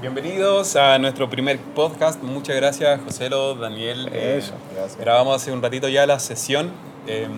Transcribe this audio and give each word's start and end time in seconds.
Bienvenidos 0.00 0.76
a 0.76 0.98
nuestro 0.98 1.28
primer 1.28 1.58
podcast. 1.58 2.22
Muchas 2.22 2.56
gracias, 2.56 3.00
Joselo, 3.04 3.54
Daniel. 3.54 4.08
Eh, 4.12 4.36
Eso, 4.38 4.54
gracias. 4.74 4.98
grabamos 4.98 5.36
hace 5.36 5.52
un 5.52 5.60
ratito 5.62 5.88
ya 5.88 6.06
la 6.06 6.18
sesión. 6.18 6.70
Eh, 7.06 7.28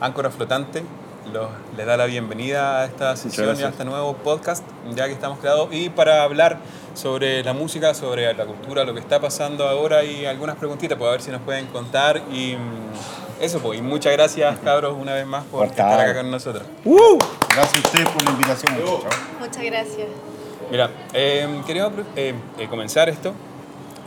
Áncora 0.00 0.30
Flotante 0.30 0.82
los, 1.32 1.48
les 1.76 1.86
da 1.86 1.96
la 1.96 2.06
bienvenida 2.06 2.80
a 2.80 2.84
esta 2.86 3.16
sesión 3.16 3.58
y 3.58 3.62
a 3.62 3.68
este 3.68 3.84
nuevo 3.84 4.14
podcast, 4.14 4.64
ya 4.94 5.06
que 5.06 5.12
estamos 5.12 5.38
creados. 5.38 5.68
Y 5.72 5.88
para 5.90 6.22
hablar 6.22 6.58
sobre 6.94 7.42
la 7.44 7.52
música, 7.52 7.94
sobre 7.94 8.32
la 8.34 8.44
cultura, 8.46 8.84
lo 8.84 8.92
que 8.94 9.00
está 9.00 9.20
pasando 9.20 9.66
ahora 9.68 10.02
y 10.04 10.26
algunas 10.26 10.56
preguntitas, 10.56 10.98
pues 10.98 11.08
a 11.08 11.12
ver 11.12 11.22
si 11.22 11.30
nos 11.30 11.40
pueden 11.42 11.66
contar. 11.66 12.20
Y 12.30 12.56
mm, 12.56 13.42
eso, 13.42 13.60
pues. 13.60 13.78
Y 13.78 13.82
muchas 13.82 14.12
gracias, 14.12 14.58
cabros, 14.58 14.96
una 15.00 15.14
vez 15.14 15.26
más 15.26 15.44
por 15.44 15.60
Por 15.60 15.68
estar 15.68 15.90
estar. 15.92 16.08
acá 16.10 16.20
con 16.20 16.30
nosotros. 16.30 16.64
¡Uh! 16.84 17.16
Gracias 17.54 17.84
a 17.84 17.88
ustedes 17.88 18.08
por 18.08 18.22
la 18.24 18.30
invitación, 18.32 18.74
muchachos. 18.74 19.18
Muchas 19.38 19.62
gracias. 19.64 20.08
Mira, 20.70 20.90
eh, 21.12 21.48
queríamos 21.66 21.92
pre- 21.94 22.04
eh, 22.16 22.34
eh, 22.58 22.68
comenzar 22.68 23.08
esto 23.08 23.32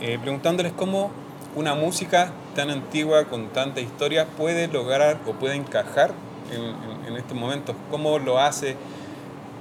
eh, 0.00 0.18
preguntándoles 0.20 0.72
cómo 0.72 1.10
una 1.54 1.74
música 1.74 2.30
tan 2.56 2.70
antigua 2.70 3.24
con 3.24 3.48
tanta 3.48 3.80
historia 3.80 4.26
puede 4.36 4.68
lograr 4.68 5.18
o 5.26 5.32
puede 5.32 5.54
encajar 5.56 6.12
en, 6.52 6.62
en- 6.62 7.12
en 7.12 7.16
estos 7.16 7.36
momentos. 7.36 7.76
¿Cómo 7.90 8.18
lo 8.18 8.38
hace 8.40 8.76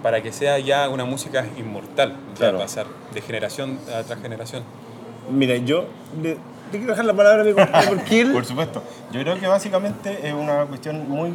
para 0.02 0.21
que 0.21 0.31
sea 0.31 0.59
ya 0.59 0.89
una 0.89 1.05
música 1.05 1.45
inmortal? 1.57 2.16
Claro. 2.38 2.57
pasar 2.59 2.85
de 3.13 3.21
generación 3.21 3.79
a 3.93 4.04
tras 4.04 4.21
generación. 4.21 4.63
Mira, 5.29 5.55
yo 5.57 5.85
le, 6.21 6.31
le 6.31 6.38
quiero 6.71 6.88
dejar 6.88 7.05
la 7.05 7.13
palabra 7.13 7.41
a 7.41 7.45
mi 7.45 7.54
compadre 7.54 7.88
porque 7.88 8.21
él... 8.21 8.31
Por 8.31 8.45
supuesto. 8.45 8.81
Yo 9.12 9.21
creo 9.21 9.40
que 9.40 9.48
básicamente 9.48 10.27
es 10.27 10.34
una 10.34 10.65
cuestión 10.65 11.07
muy 11.09 11.31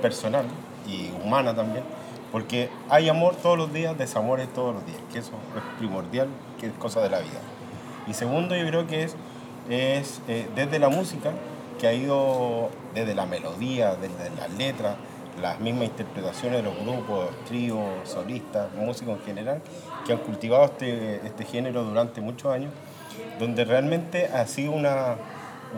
personal 0.00 0.44
y 0.86 1.10
humana 1.24 1.54
también, 1.54 1.84
porque 2.32 2.70
hay 2.88 3.10
amor 3.10 3.36
todos 3.36 3.58
los 3.58 3.72
días, 3.72 3.96
desamores 3.96 4.48
todos 4.52 4.74
los 4.74 4.86
días, 4.86 4.98
que 5.12 5.18
eso 5.18 5.32
es 5.54 5.78
primordial, 5.78 6.28
que 6.58 6.66
es 6.66 6.72
cosa 6.72 7.00
de 7.02 7.10
la 7.10 7.18
vida. 7.18 7.40
Y 8.08 8.14
segundo, 8.14 8.56
yo 8.56 8.66
creo 8.66 8.86
que 8.86 9.04
es, 9.04 9.14
es 9.68 10.22
eh, 10.26 10.48
desde 10.56 10.78
la 10.78 10.88
música, 10.88 11.32
que 11.78 11.86
ha 11.86 11.92
ido 11.92 12.70
desde 12.94 13.14
la 13.14 13.26
melodía, 13.26 13.96
desde 13.96 14.34
las 14.36 14.50
letras, 14.56 14.96
las 15.40 15.60
mismas 15.60 15.84
interpretaciones 15.84 16.62
de 16.62 16.62
los 16.62 16.78
grupos, 16.78 17.30
tríos, 17.46 17.86
solistas, 18.04 18.72
músicos 18.74 19.18
en 19.18 19.24
general, 19.24 19.62
que 20.06 20.12
han 20.12 20.18
cultivado 20.18 20.64
este, 20.64 21.26
este 21.26 21.44
género 21.44 21.84
durante 21.84 22.20
muchos 22.20 22.52
años, 22.52 22.72
donde 23.38 23.64
realmente 23.64 24.26
ha 24.26 24.46
sido 24.46 24.72
una, 24.72 25.16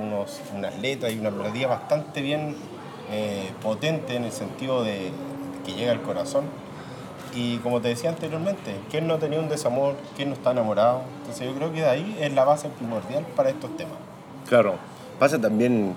unos, 0.01 0.41
unas 0.55 0.79
letras 0.79 1.13
y 1.13 1.19
una 1.19 1.31
melodía 1.31 1.67
bastante 1.67 2.21
bien 2.21 2.57
eh, 3.11 3.51
potente 3.63 4.17
en 4.17 4.25
el 4.25 4.33
sentido 4.33 4.85
de 4.85 5.11
que 5.65 5.73
llega 5.73 5.93
al 5.93 6.03
corazón. 6.03 6.45
Y 7.35 7.59
como 7.59 7.81
te 7.81 7.89
decía 7.89 8.11
anteriormente, 8.11 8.77
¿quién 8.91 9.09
no 9.09 9.19
tenido 9.19 9.43
un 9.43 9.49
desamor? 9.49 9.97
¿Quién 10.15 10.29
no 10.29 10.35
está 10.35 10.53
enamorado? 10.53 11.03
Entonces 11.21 11.49
yo 11.49 11.55
creo 11.55 11.73
que 11.73 11.81
de 11.81 11.89
ahí 11.89 12.17
es 12.21 12.33
la 12.33 12.45
base 12.45 12.69
primordial 12.69 13.25
para 13.35 13.51
estos 13.51 13.77
temas. 13.77 13.97
Claro, 14.49 14.75
pasa 15.19 15.41
también, 15.41 15.95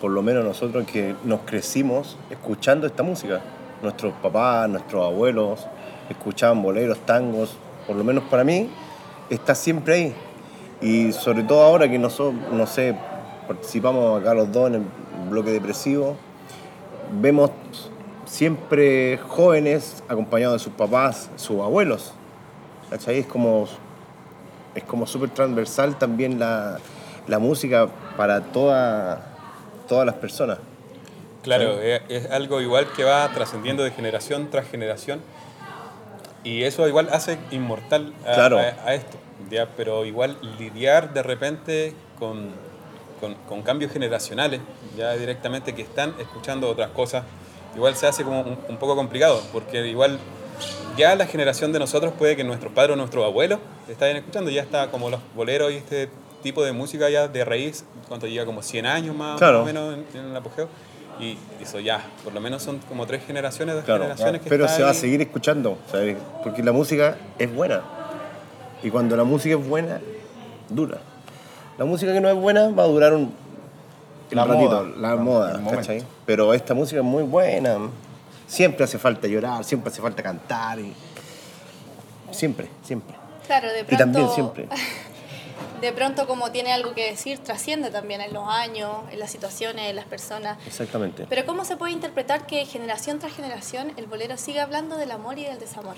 por 0.00 0.10
lo 0.10 0.20
menos 0.22 0.44
nosotros 0.44 0.84
que 0.86 1.14
nos 1.24 1.40
crecimos 1.40 2.18
escuchando 2.28 2.86
esta 2.86 3.02
música. 3.02 3.40
Nuestros 3.82 4.12
papás, 4.22 4.68
nuestros 4.68 5.06
abuelos 5.06 5.66
escuchaban 6.10 6.62
boleros, 6.62 6.98
tangos, 6.98 7.56
por 7.86 7.96
lo 7.96 8.04
menos 8.04 8.24
para 8.24 8.44
mí, 8.44 8.68
está 9.30 9.54
siempre 9.54 9.94
ahí. 9.94 10.14
Y 10.82 11.12
sobre 11.12 11.44
todo 11.44 11.62
ahora 11.62 11.88
que 11.88 11.98
nosotros, 11.98 12.34
no 12.52 12.66
sé, 12.66 12.94
participamos 13.46 14.20
acá 14.20 14.34
los 14.34 14.52
dos 14.52 14.68
en 14.68 14.74
el 14.74 14.82
bloque 15.30 15.50
depresivo, 15.50 16.16
vemos 17.20 17.50
siempre 18.36 19.18
jóvenes 19.28 20.02
acompañados 20.08 20.54
de 20.54 20.64
sus 20.64 20.72
papás, 20.72 21.28
sus 21.36 21.60
abuelos. 21.60 22.14
¿Cachai? 22.88 23.18
Es 23.18 23.26
como 23.26 23.68
es 24.74 24.84
como 24.84 25.06
súper 25.06 25.28
transversal 25.28 25.98
también 25.98 26.38
la, 26.38 26.78
la 27.28 27.38
música 27.38 27.88
para 28.16 28.40
toda, 28.40 29.20
todas 29.86 30.06
las 30.06 30.14
personas. 30.14 30.58
Claro, 31.42 31.78
es, 31.82 32.00
es 32.08 32.30
algo 32.30 32.62
igual 32.62 32.86
que 32.96 33.04
va 33.04 33.28
trascendiendo 33.34 33.82
de 33.82 33.90
generación 33.90 34.48
tras 34.50 34.66
generación. 34.66 35.20
Y 36.42 36.62
eso 36.62 36.88
igual 36.88 37.10
hace 37.12 37.36
inmortal 37.50 38.14
a, 38.26 38.32
Claro. 38.34 38.58
a- 38.58 38.88
a 38.88 38.94
esto. 38.94 39.18
¿ya? 39.50 39.68
Pero 39.76 40.06
igual 40.06 40.38
lidiar 40.58 41.12
de 41.12 41.22
repente 41.22 41.94
con, 42.18 42.48
con- 43.20 43.34
con 43.46 43.60
cambios 43.60 43.92
generacionales, 43.92 44.62
ya 44.96 45.12
directamente 45.12 45.74
que 45.74 45.82
están 45.82 46.14
escuchando 46.18 46.70
otras 46.70 46.90
cosas, 46.92 47.24
igual 47.74 47.94
se 47.96 48.06
hace 48.06 48.24
como 48.24 48.40
un, 48.42 48.58
un 48.68 48.76
poco 48.76 48.94
complicado, 48.96 49.40
porque 49.52 49.86
igual 49.86 50.18
ya 50.96 51.14
la 51.16 51.26
generación 51.26 51.72
de 51.72 51.78
nosotros 51.78 52.12
puede 52.18 52.36
que 52.36 52.44
nuestros 52.44 52.72
padres 52.72 52.94
o 52.94 52.96
nuestros 52.96 53.24
abuelos 53.24 53.58
estén 53.88 54.16
escuchando, 54.16 54.50
ya 54.50 54.62
está 54.62 54.90
como 54.90 55.10
los 55.10 55.20
boleros 55.34 55.72
y 55.72 55.76
este 55.76 56.08
tipo 56.42 56.62
de 56.64 56.72
música 56.72 57.08
ya 57.08 57.28
de 57.28 57.44
raíz, 57.44 57.84
cuánto 58.08 58.26
lleva 58.26 58.44
como 58.44 58.62
100 58.62 58.86
años 58.86 59.16
más, 59.16 59.38
Claro. 59.38 59.58
más 59.60 59.62
o 59.62 59.66
menos 59.66 59.94
en, 60.14 60.18
en 60.20 60.30
el 60.30 60.36
apogeo. 60.36 60.68
Y 61.20 61.36
eso 61.62 61.78
ya, 61.78 62.02
por 62.24 62.32
lo 62.32 62.40
menos 62.40 62.62
son 62.62 62.78
como 62.88 63.06
tres 63.06 63.22
generaciones, 63.24 63.74
dos 63.76 63.84
Claro, 63.84 64.02
generaciones 64.04 64.40
que 64.42 64.48
pero 64.48 64.66
se 64.66 64.82
va 64.82 64.90
a 64.90 64.94
seguir 64.94 65.20
escuchando, 65.20 65.78
¿sabes? 65.90 66.16
porque 66.42 66.62
la 66.62 66.72
música 66.72 67.16
es 67.38 67.54
buena. 67.54 67.82
Y 68.82 68.90
cuando 68.90 69.16
la 69.16 69.22
música 69.24 69.54
es 69.56 69.66
buena, 69.68 70.00
dura. 70.68 70.98
La 71.78 71.84
música 71.84 72.12
que 72.12 72.20
no 72.20 72.28
es 72.28 72.34
buena 72.34 72.68
va 72.70 72.82
a 72.84 72.86
durar 72.86 73.12
un, 73.14 73.32
La 74.36 74.44
ratito, 74.44 74.70
moda, 74.70 74.82
la 74.96 75.16
moda. 75.16 75.60
¿cachai? 75.70 76.02
Pero 76.26 76.54
esta 76.54 76.74
música 76.74 77.00
es 77.00 77.06
muy 77.06 77.22
buena. 77.22 77.76
Siempre 78.46 78.84
hace 78.84 78.98
falta 78.98 79.26
llorar, 79.28 79.64
siempre 79.64 79.90
hace 79.90 80.00
falta 80.02 80.22
cantar. 80.22 80.78
y- 80.80 80.92
Siempre, 82.30 82.68
siempre. 82.82 83.14
Claro, 83.46 83.68
de 83.68 83.84
pronto. 83.84 83.94
Y 83.94 83.98
también 83.98 84.28
siempre. 84.30 84.68
De 85.80 85.92
pronto, 85.92 86.28
como 86.28 86.52
tiene 86.52 86.72
algo 86.72 86.94
que 86.94 87.10
decir, 87.10 87.40
trasciende 87.40 87.90
también 87.90 88.20
en 88.20 88.32
los 88.32 88.46
años, 88.48 88.98
en 89.10 89.18
las 89.18 89.32
situaciones, 89.32 89.90
en 89.90 89.96
las 89.96 90.04
personas. 90.04 90.56
Exactamente. 90.64 91.26
Pero, 91.28 91.44
¿cómo 91.44 91.64
se 91.64 91.76
puede 91.76 91.92
interpretar 91.92 92.46
que 92.46 92.64
generación 92.66 93.18
tras 93.18 93.32
generación 93.32 93.92
el 93.96 94.06
bolero 94.06 94.36
sigue 94.36 94.60
hablando 94.60 94.96
del 94.96 95.10
amor 95.10 95.38
y 95.40 95.44
del 95.44 95.58
desamor? 95.58 95.96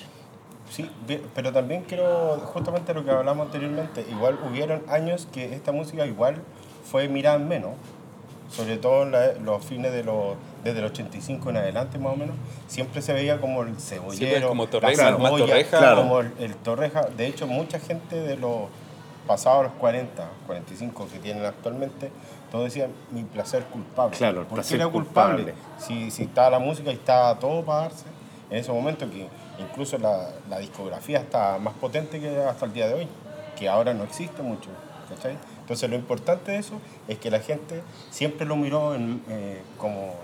Sí, 0.71 0.91
ve- 1.07 1.23
pero 1.35 1.53
también 1.53 1.83
quiero, 1.83 2.39
justamente 2.55 2.95
lo 2.95 3.05
que 3.05 3.11
hablamos 3.11 3.45
anteriormente, 3.45 4.07
igual 4.11 4.39
hubieron 4.51 4.83
años 4.89 5.29
que 5.31 5.55
esta 5.55 5.71
música 5.71 6.07
igual 6.07 6.37
fue 6.91 7.07
mirada 7.09 7.37
en 7.37 7.47
menos, 7.47 7.73
sobre 8.55 8.77
todo 8.77 9.03
en 9.05 9.13
la- 9.13 9.33
los 9.33 9.65
fines 9.65 9.93
de 9.93 10.05
los, 10.05 10.37
desde 10.63 10.79
el 10.81 10.85
85 10.87 11.51
en 11.51 11.57
adelante 11.57 11.99
más 11.99 12.13
o 12.13 12.17
menos, 12.17 12.37
siempre 12.69 13.03
se 13.03 13.13
veía 13.13 13.41
como 13.41 13.63
el 13.63 13.79
cebollero, 13.81 14.49
como 14.49 14.65
la 14.65 14.71
Torreja, 14.71 15.11
más 15.19 15.19
cebolla, 15.33 15.47
Torreja. 15.47 15.79
Claro. 15.79 15.97
como 16.03 16.21
el, 16.21 16.33
el 16.39 16.55
Torreja. 16.57 17.03
De 17.17 17.27
hecho, 17.27 17.47
mucha 17.47 17.79
gente 17.79 18.17
de 18.17 18.37
los 18.37 18.63
pasados 19.27 19.65
los 19.65 19.73
40, 19.75 20.29
45 20.47 21.09
que 21.13 21.19
tienen 21.19 21.45
actualmente, 21.45 22.11
todos 22.51 22.65
decían 22.65 22.91
mi 23.11 23.23
placer 23.25 23.65
culpable. 23.65 24.17
Claro, 24.17 24.41
el 24.43 24.47
¿Por 24.47 24.59
qué 24.59 24.63
placer 24.63 24.81
era 24.81 24.89
culpable? 24.89 25.45
culpable. 25.45 25.55
Si, 25.79 26.11
si 26.11 26.23
estaba 26.25 26.51
la 26.51 26.59
música 26.59 26.91
y 26.91 26.95
estaba 26.95 27.39
todo 27.39 27.65
para 27.65 27.83
darse, 27.83 28.05
en 28.51 28.59
ese 28.59 28.71
momento 28.71 29.09
que 29.11 29.27
incluso 29.59 29.97
la, 29.99 30.29
la 30.51 30.59
discografía 30.59 31.19
está 31.19 31.59
más 31.59 31.75
potente 31.75 32.21
que 32.21 32.37
hasta 32.45 32.67
el 32.67 32.73
día 32.75 32.87
de 32.87 32.95
hoy, 32.95 33.09
que 33.59 33.69
ahora 33.69 33.95
no 33.95 34.05
existe 34.05 34.43
mucho. 34.43 34.69
¿cachai? 35.09 35.37
Entonces 35.65 35.89
lo 35.89 35.97
importante 35.97 36.53
de 36.53 36.59
eso 36.59 36.75
es 37.09 37.19
que 37.19 37.31
la 37.31 37.41
gente 37.41 37.81
siempre 38.11 38.47
lo 38.47 38.55
miró 38.57 38.95
en, 38.95 39.23
eh, 39.31 39.63
como 39.79 40.15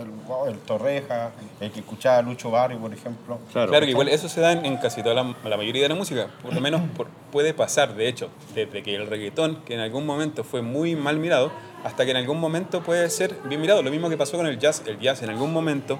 el, 0.00 0.08
wow, 0.26 0.46
el 0.46 0.56
Torreja, 0.60 1.32
el 1.60 1.70
que 1.72 1.80
escuchaba 1.80 2.18
a 2.18 2.22
Lucho 2.22 2.50
Barrio, 2.50 2.78
por 2.78 2.94
ejemplo. 2.94 3.38
Claro. 3.52 3.70
Claro, 3.70 3.84
que 3.84 3.90
igual 3.90 4.08
eso 4.08 4.28
se 4.28 4.40
da 4.40 4.52
en, 4.52 4.64
en 4.64 4.76
casi 4.76 5.02
toda 5.02 5.16
la, 5.16 5.36
la 5.44 5.56
mayoría 5.56 5.82
de 5.82 5.88
la 5.88 5.94
música. 5.96 6.28
Por 6.42 6.54
lo 6.54 6.60
menos 6.60 6.80
por- 6.96 7.08
puede 7.32 7.52
pasar, 7.54 7.94
de 7.94 8.08
hecho, 8.08 8.28
desde 8.54 8.82
que 8.82 8.94
el 8.94 9.06
reggaetón, 9.08 9.56
que 9.66 9.74
en 9.74 9.80
algún 9.80 10.06
momento 10.06 10.44
fue 10.44 10.62
muy 10.62 10.94
mal 10.96 11.18
mirado, 11.18 11.50
hasta 11.84 12.04
que 12.04 12.12
en 12.12 12.16
algún 12.18 12.38
momento 12.38 12.82
puede 12.82 13.10
ser 13.10 13.36
bien 13.44 13.60
mirado. 13.60 13.82
Lo 13.82 13.90
mismo 13.90 14.08
que 14.08 14.16
pasó 14.16 14.36
con 14.36 14.46
el 14.46 14.58
jazz. 14.58 14.82
El 14.86 14.98
jazz 15.00 15.22
en 15.24 15.30
algún 15.30 15.52
momento 15.52 15.98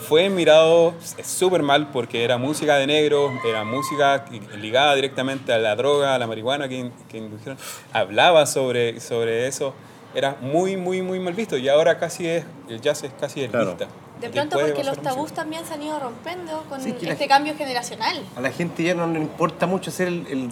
fue 0.00 0.28
mirado 0.30 0.94
súper 1.22 1.62
mal 1.62 1.90
porque 1.90 2.24
era 2.24 2.38
música 2.38 2.76
de 2.76 2.86
negros, 2.86 3.32
era 3.46 3.64
música 3.64 4.24
ligada 4.60 4.94
directamente 4.94 5.52
a 5.52 5.58
la 5.58 5.76
droga, 5.76 6.14
a 6.14 6.18
la 6.18 6.26
marihuana 6.26 6.68
que, 6.68 6.90
que 7.08 7.18
indujeron. 7.18 7.56
Hablaba 7.92 8.46
sobre, 8.46 8.98
sobre 9.00 9.46
eso. 9.46 9.74
Era 10.14 10.36
muy, 10.40 10.76
muy, 10.76 11.02
muy 11.02 11.20
mal 11.20 11.34
visto. 11.34 11.56
Y 11.56 11.68
ahora 11.68 11.98
casi 11.98 12.26
es, 12.26 12.44
el 12.68 12.80
jazz 12.80 13.04
es 13.04 13.12
casi 13.20 13.42
el 13.42 13.50
Claro. 13.50 13.70
vista. 13.76 13.86
De 14.20 14.28
pronto, 14.28 14.58
porque 14.58 14.84
los 14.84 14.98
tabús 15.00 15.22
música. 15.22 15.42
también 15.42 15.64
se 15.64 15.74
han 15.74 15.82
ido 15.82 15.98
rompiendo 15.98 16.64
con 16.68 16.80
Sí, 16.82 16.94
este 17.00 17.26
cambio 17.26 17.54
generacional. 17.56 18.20
A 18.36 18.40
la 18.40 18.50
gente 18.50 18.82
ya 18.82 18.94
no 18.94 19.06
le 19.06 19.18
importa 19.20 19.66
mucho 19.66 19.90
hacer 19.90 20.08
el, 20.08 20.26
el- 20.28 20.50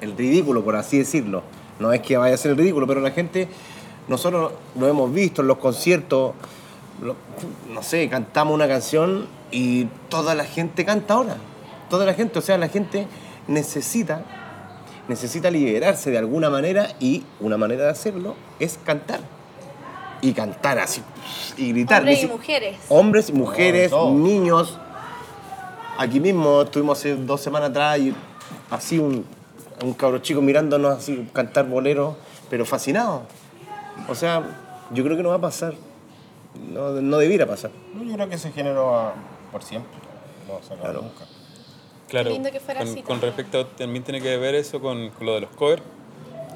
el 0.00 0.16
ridículo, 0.16 0.62
por 0.64 0.76
así 0.76 0.96
decirlo. 0.98 1.42
No 1.80 1.92
es 1.92 2.00
que 2.00 2.16
vaya 2.16 2.34
a 2.34 2.38
ser 2.38 2.52
el 2.52 2.56
ridículo, 2.56 2.86
pero 2.86 3.00
la 3.00 3.10
gente, 3.10 3.48
nosotros 4.06 4.52
lo 4.78 4.86
hemos 4.88 5.12
visto 5.12 5.42
en 5.42 5.48
los 5.48 5.58
conciertos, 5.58 6.32
lo- 7.00 7.16
no 7.72 7.82
sé, 7.82 8.08
cantamos 8.08 8.54
una 8.54 8.68
canción 8.68 9.26
y 9.50 9.84
toda 10.08 10.34
la 10.34 10.44
gente 10.44 10.84
canta 10.84 11.14
ahora. 11.14 11.36
Toda 11.90 12.04
la 12.06 12.14
gente, 12.14 12.38
o 12.38 12.42
sea, 12.42 12.58
la 12.58 12.68
gente 12.68 13.06
necesita, 13.46 14.22
necesita 15.08 15.50
liberarse 15.50 16.10
de 16.10 16.18
alguna 16.18 16.50
manera 16.50 16.88
y 17.00 17.24
una 17.40 17.56
manera 17.56 17.84
de 17.84 17.90
hacerlo 17.90 18.34
es 18.60 18.78
cantar. 18.84 19.20
Y 20.20 20.32
cantar 20.32 20.80
así, 20.80 21.00
y 21.56 21.70
gritar. 21.72 22.00
Hombres 22.00 22.22
y 22.24 22.26
mujeres. 22.26 22.76
Hombres, 22.88 23.32
mujeres, 23.32 23.90
todo. 23.90 24.10
niños. 24.12 24.76
Aquí 25.96 26.18
mismo 26.18 26.62
estuvimos 26.62 26.98
hace 26.98 27.14
dos 27.14 27.40
semanas 27.40 27.70
atrás 27.70 27.98
y 28.00 28.12
así 28.70 28.98
un, 28.98 29.24
un 29.84 29.92
cabro 29.94 30.18
chico 30.18 30.40
mirándonos 30.42 30.98
así 30.98 31.28
cantar 31.32 31.66
bolero, 31.68 32.16
pero 32.50 32.64
fascinado. 32.66 33.22
O 34.08 34.14
sea, 34.16 34.42
yo 34.92 35.04
creo 35.04 35.16
que 35.16 35.22
no 35.22 35.28
va 35.28 35.36
a 35.36 35.40
pasar. 35.40 35.74
No, 36.54 36.90
no 36.92 37.18
debiera 37.18 37.46
pasar. 37.46 37.70
No, 37.94 38.02
Yo 38.04 38.14
creo 38.14 38.28
que 38.28 38.34
ese 38.36 38.50
género 38.52 38.86
va 38.86 39.14
por 39.52 39.62
siempre. 39.62 39.92
No 40.46 40.58
se 40.62 40.74
acaba 40.74 40.90
Claro. 40.90 41.02
nunca. 41.02 41.24
Claro, 42.08 42.30
lindo 42.30 42.50
que 42.50 42.58
fuera 42.60 42.80
con, 42.80 42.88
así 42.88 43.02
con 43.02 43.20
también. 43.20 43.36
respecto, 43.36 43.66
también 43.66 44.02
tiene 44.02 44.20
que 44.22 44.36
ver 44.38 44.54
eso 44.54 44.80
con, 44.80 45.10
con 45.10 45.26
lo 45.26 45.34
de 45.34 45.42
los 45.42 45.50
covers, 45.50 45.82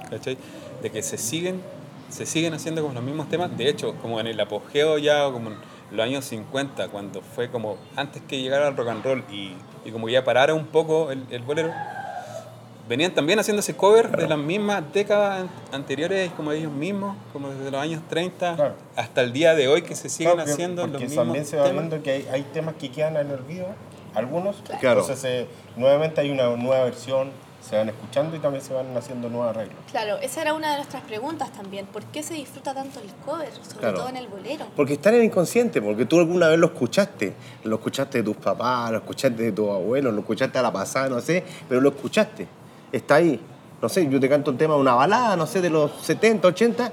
¿cachai? 0.08 0.38
De 0.80 0.90
que 0.90 1.02
se 1.02 1.18
siguen, 1.18 1.60
se 2.08 2.24
siguen 2.24 2.54
haciendo 2.54 2.82
con 2.82 2.94
los 2.94 3.02
mismos 3.04 3.28
temas, 3.28 3.54
de 3.56 3.68
hecho, 3.68 3.94
como 4.00 4.18
en 4.18 4.28
el 4.28 4.40
apogeo 4.40 4.96
ya, 4.96 5.28
o 5.28 5.32
como 5.34 5.50
en 5.50 5.56
los 5.90 6.04
años 6.06 6.24
50, 6.24 6.88
cuando 6.88 7.20
fue 7.20 7.50
como 7.50 7.76
antes 7.96 8.22
que 8.22 8.40
llegara 8.40 8.68
el 8.68 8.76
rock 8.78 8.88
and 8.88 9.04
roll 9.04 9.24
y, 9.30 9.52
y 9.84 9.90
como 9.90 10.08
ya 10.08 10.24
parara 10.24 10.54
un 10.54 10.64
poco 10.68 11.10
el, 11.10 11.26
el 11.30 11.42
bolero, 11.42 11.70
venían 12.92 13.12
también 13.14 13.38
haciéndose 13.38 13.74
covers 13.74 14.12
de 14.12 14.28
las 14.28 14.38
mismas 14.38 14.82
décadas 14.92 15.40
an- 15.42 15.50
anteriores, 15.72 16.30
como 16.36 16.52
ellos 16.52 16.70
mismos, 16.70 17.16
como 17.32 17.48
desde 17.48 17.70
los 17.70 17.80
años 17.80 18.02
30 18.08 18.54
Claro. 18.54 18.74
hasta 18.96 19.22
el 19.22 19.32
día 19.32 19.54
de 19.54 19.66
hoy 19.68 19.80
que 19.80 19.96
se 19.96 20.10
siguen 20.10 20.32
Claro, 20.34 20.38
porque- 20.40 20.52
haciendo 20.52 20.86
los 20.86 21.00
mismos 21.00 21.24
también 21.24 21.46
se 21.46 21.56
va 21.56 21.64
temas. 21.64 21.82
viendo 21.88 22.02
que 22.04 22.10
hay, 22.12 22.28
hay 22.30 22.42
temas 22.52 22.74
que 22.78 22.90
quedan 22.90 23.16
en 23.16 23.28
el 23.28 23.32
olvido, 23.32 23.66
algunos. 24.14 24.56
Claro. 24.78 25.00
Entonces, 25.00 25.24
eh, 25.24 25.46
nuevamente 25.76 26.20
hay 26.20 26.30
una 26.30 26.44
nueva 26.56 26.84
versión, 26.84 27.30
se 27.66 27.76
van 27.78 27.88
escuchando 27.88 28.36
y 28.36 28.40
también 28.40 28.62
se 28.62 28.74
van 28.74 28.94
haciendo 28.96 29.28
nuevos 29.28 29.48
arreglos. 29.56 29.76
Claro, 29.90 30.18
esa 30.18 30.42
era 30.42 30.52
una 30.52 30.70
de 30.72 30.76
nuestras 30.78 31.02
preguntas 31.04 31.50
también. 31.52 31.86
¿Por 31.86 32.02
qué 32.06 32.22
se 32.24 32.34
disfruta 32.34 32.74
tanto 32.74 32.98
el 33.00 33.06
cover, 33.24 33.52
sobre 33.52 33.78
Claro. 33.78 33.98
todo 33.98 34.08
en 34.08 34.16
el 34.16 34.26
bolero? 34.26 34.66
Porque 34.74 34.94
está 34.94 35.10
en 35.10 35.14
el 35.14 35.24
inconsciente, 35.24 35.80
porque 35.80 36.04
tú 36.04 36.18
alguna 36.18 36.48
vez 36.48 36.58
lo 36.58 36.66
escuchaste. 36.66 37.32
Lo 37.64 37.76
escuchaste 37.76 38.18
de 38.18 38.24
tus 38.24 38.36
papás, 38.36 38.90
lo 38.90 38.98
escuchaste 38.98 39.40
de 39.44 39.52
tus 39.52 39.68
abuelos, 39.70 40.12
lo 40.12 40.20
escuchaste 40.20 40.58
a 40.58 40.62
la 40.62 40.72
pasada, 40.72 41.08
no 41.08 41.20
sé, 41.20 41.44
pero 41.68 41.80
lo 41.80 41.90
escuchaste. 41.90 42.48
Está 42.92 43.16
ahí. 43.16 43.40
No 43.80 43.88
sé, 43.88 44.08
yo 44.08 44.20
te 44.20 44.28
canto 44.28 44.50
un 44.52 44.58
tema, 44.58 44.76
una 44.76 44.94
balada, 44.94 45.34
no 45.36 45.46
sé, 45.46 45.60
de 45.60 45.70
los 45.70 45.90
70, 46.02 46.46
80, 46.48 46.92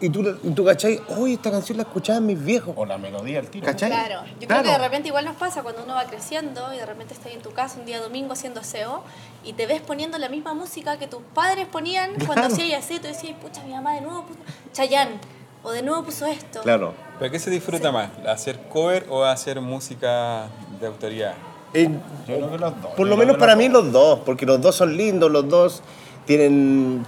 y 0.00 0.10
tú, 0.10 0.22
y 0.44 0.50
tú 0.50 0.64
cachai, 0.64 1.00
oye, 1.18 1.34
esta 1.34 1.50
canción 1.50 1.76
la 1.78 1.82
escuchaban 1.82 2.24
mis 2.26 2.40
viejos. 2.42 2.72
O 2.76 2.84
la 2.86 2.98
melodía 2.98 3.40
al 3.40 3.48
tiro. 3.48 3.66
¿Cachai? 3.66 3.90
Claro, 3.90 4.22
yo 4.38 4.46
creo 4.46 4.62
que 4.62 4.68
de 4.70 4.78
repente 4.78 5.08
igual 5.08 5.24
nos 5.24 5.36
pasa 5.36 5.62
cuando 5.62 5.82
uno 5.82 5.94
va 5.94 6.04
creciendo 6.04 6.72
y 6.72 6.76
de 6.76 6.86
repente 6.86 7.14
estás 7.14 7.32
en 7.32 7.40
tu 7.40 7.50
casa 7.52 7.80
un 7.80 7.86
día 7.86 8.00
domingo 8.00 8.32
haciendo 8.34 8.60
aseo 8.60 9.02
y 9.44 9.54
te 9.54 9.66
ves 9.66 9.80
poniendo 9.80 10.16
la 10.18 10.28
misma 10.28 10.54
música 10.54 10.98
que 10.98 11.08
tus 11.08 11.22
padres 11.34 11.66
ponían 11.66 12.10
cuando 12.14 12.34
Claro. 12.34 12.54
hacías 12.54 12.84
aseo. 12.84 13.00
Tú 13.00 13.08
decías, 13.08 13.34
pucha, 13.42 13.62
mi 13.64 13.72
mamá 13.72 13.94
de 13.94 14.02
nuevo 14.02 14.22
puso 14.24 14.38
Chayanne 14.72 15.18
o 15.64 15.72
de 15.72 15.82
nuevo 15.82 16.04
puso 16.04 16.26
esto. 16.26 16.60
Claro. 16.60 16.94
¿Pero 17.18 17.32
qué 17.32 17.40
se 17.40 17.50
disfruta 17.50 17.90
más? 17.90 18.10
¿Hacer 18.24 18.60
cover 18.68 19.04
o 19.08 19.24
hacer 19.24 19.60
música 19.60 20.46
de 20.80 20.86
autoridad? 20.86 21.34
Eh, 21.74 21.88
Yo 22.26 22.36
creo 22.36 22.50
que 22.50 22.58
los 22.58 22.82
dos. 22.82 22.90
por 22.92 23.06
Yo 23.06 23.10
lo 23.10 23.16
menos 23.16 23.36
para 23.36 23.56
mí 23.56 23.68
dos. 23.68 23.84
los 23.84 23.92
dos, 23.92 24.20
porque 24.24 24.46
los 24.46 24.60
dos 24.60 24.74
son 24.74 24.96
lindos, 24.96 25.30
los 25.30 25.48
dos 25.48 25.82
tienen, 26.26 27.04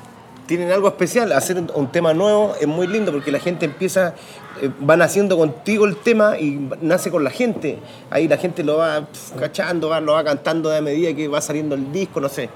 tienen 0.47 0.71
algo 0.71 0.89
especial. 0.89 1.33
Hacer 1.33 1.63
un, 1.75 1.87
tema 1.93 2.13
nuevo 2.15 2.55
es 2.61 2.67
muy 2.67 2.87
lindo 2.87 3.13
porque 3.13 3.33
la 3.33 3.39
gente 3.39 3.65
empieza, 3.67 4.15
eh, 4.61 4.71
van 4.81 5.03
haciendo 5.03 5.37
contigo 5.37 5.87
el 5.87 5.97
tema 5.97 6.39
y 6.39 6.69
nace 6.81 7.11
con 7.11 7.25
la 7.25 7.31
gente. 7.31 7.79
Ahí 8.11 8.29
la 8.29 8.37
gente 8.37 8.63
lo 8.63 8.79
va 8.79 9.07
pf, 9.07 9.39
cachando, 9.39 9.89
va, 9.89 10.01
lo 10.01 10.13
va 10.13 10.25
cantando 10.25 10.71
a 10.73 10.81
medida 10.81 11.15
que 11.15 11.29
va 11.29 11.41
saliendo 11.41 11.75
el 11.75 11.91
disco, 11.93 12.21
no 12.21 12.29
sé. 12.29 12.51